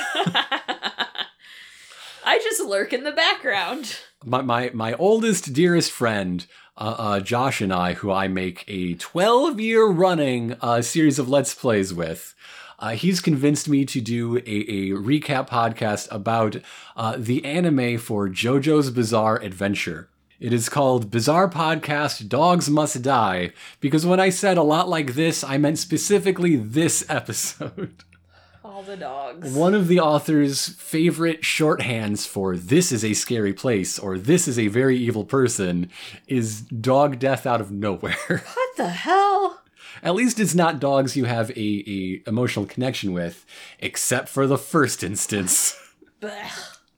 [2.26, 4.00] I just lurk in the background.
[4.26, 8.96] my, my, my oldest, dearest friend, uh, uh, Josh and I, who I make a
[8.96, 12.34] 12 year running uh, series of Let's Plays with,
[12.80, 16.58] uh, he's convinced me to do a, a recap podcast about
[16.96, 20.10] uh, the anime for JoJo's Bizarre Adventure.
[20.40, 23.52] It is called Bizarre Podcast Dogs Must Die,
[23.82, 28.06] because when I said a lot like this, I meant specifically this episode.
[28.64, 29.52] All the dogs.
[29.54, 34.58] One of the author's favorite shorthands for this is a scary place or this is
[34.58, 35.90] a very evil person
[36.28, 38.16] is dog death out of nowhere.
[38.30, 39.62] What the hell?
[40.04, 43.46] At least it's not dogs you have a, a emotional connection with,
[43.80, 45.76] except for the first instance.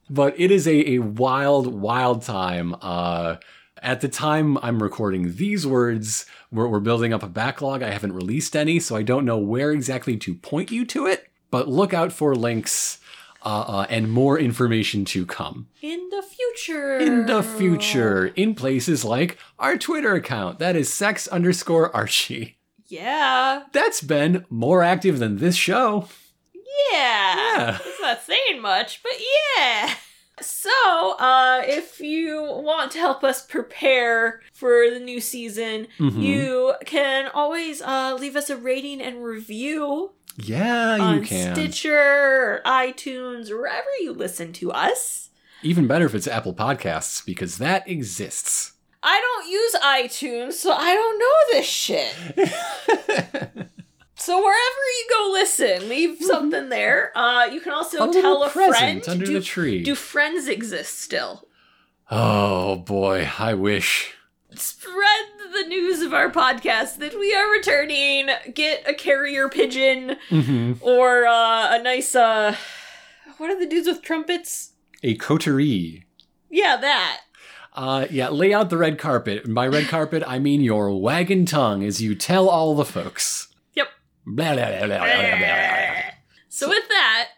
[0.09, 2.75] But it is a, a wild, wild time.
[2.81, 3.37] Uh,
[3.81, 7.81] at the time I'm recording these words, we're, we're building up a backlog.
[7.81, 11.29] I haven't released any, so I don't know where exactly to point you to it.
[11.49, 12.99] But look out for links
[13.45, 16.97] uh, uh, and more information to come In the future.
[16.99, 20.59] in the future in places like our Twitter account.
[20.59, 22.57] That is sex underscore Archie.
[22.91, 23.63] Yeah.
[23.71, 26.07] That's been more active than this show.
[26.53, 26.61] Yeah.
[26.93, 27.77] Yeah.
[27.85, 29.13] It's not saying much, but
[29.57, 29.93] yeah.
[30.41, 36.21] So, uh, if you want to help us prepare for the new season, Mhm.
[36.23, 41.53] you can always uh, leave us a rating and review Yeah, you can.
[41.55, 45.29] Stitcher iTunes wherever you listen to us.
[45.61, 48.71] Even better if it's Apple Podcasts, because that exists.
[49.03, 52.13] I don't use iTunes, so I don't know this shit.
[54.15, 57.11] so wherever you go listen, leave something there.
[57.17, 59.03] Uh, you can also A tell a friend.
[59.07, 59.83] under do, the tree.
[59.83, 61.47] Do friends exist still?
[62.11, 64.13] Oh boy, I wish.
[64.53, 68.29] Spread the news of our podcast that we are returning.
[68.53, 72.55] Get a carrier pigeon hmm or uh, a nice uh,
[73.37, 74.73] what are the dudes with trumpets?
[75.03, 76.05] A coterie.
[76.49, 77.21] Yeah, that.
[77.73, 79.45] Uh, yeah, lay out the red carpet.
[79.45, 83.47] And by red carpet, I mean your wagging tongue as you tell all the folks.
[83.75, 83.87] Yep.
[84.25, 86.01] Blah, blah, blah, blah, blah, blah, blah.
[86.49, 87.29] So with that,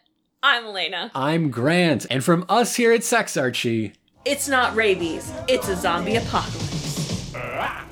[0.41, 1.11] I'm Elena.
[1.13, 3.93] I'm Grant, and from us here at Sex Archie,
[4.25, 5.31] It's not rabies.
[5.47, 7.31] It's a zombie apocalypse.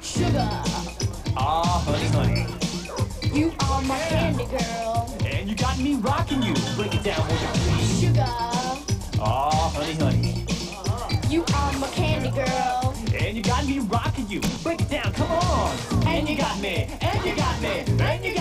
[0.02, 0.50] Sugar,
[1.38, 3.38] Ah, honey, honey.
[3.40, 5.18] you are my candy girl.
[5.26, 6.54] And you got me rocking you.
[6.76, 8.02] Break it down, will you please?
[8.02, 8.26] Sugar,
[9.22, 10.41] Ah, honey, honey
[11.32, 12.94] you are my candy girl.
[13.18, 14.42] And you got me rocking you.
[14.64, 15.78] Break it down, come on.
[16.06, 18.41] And you got me, and you got me, and you got me.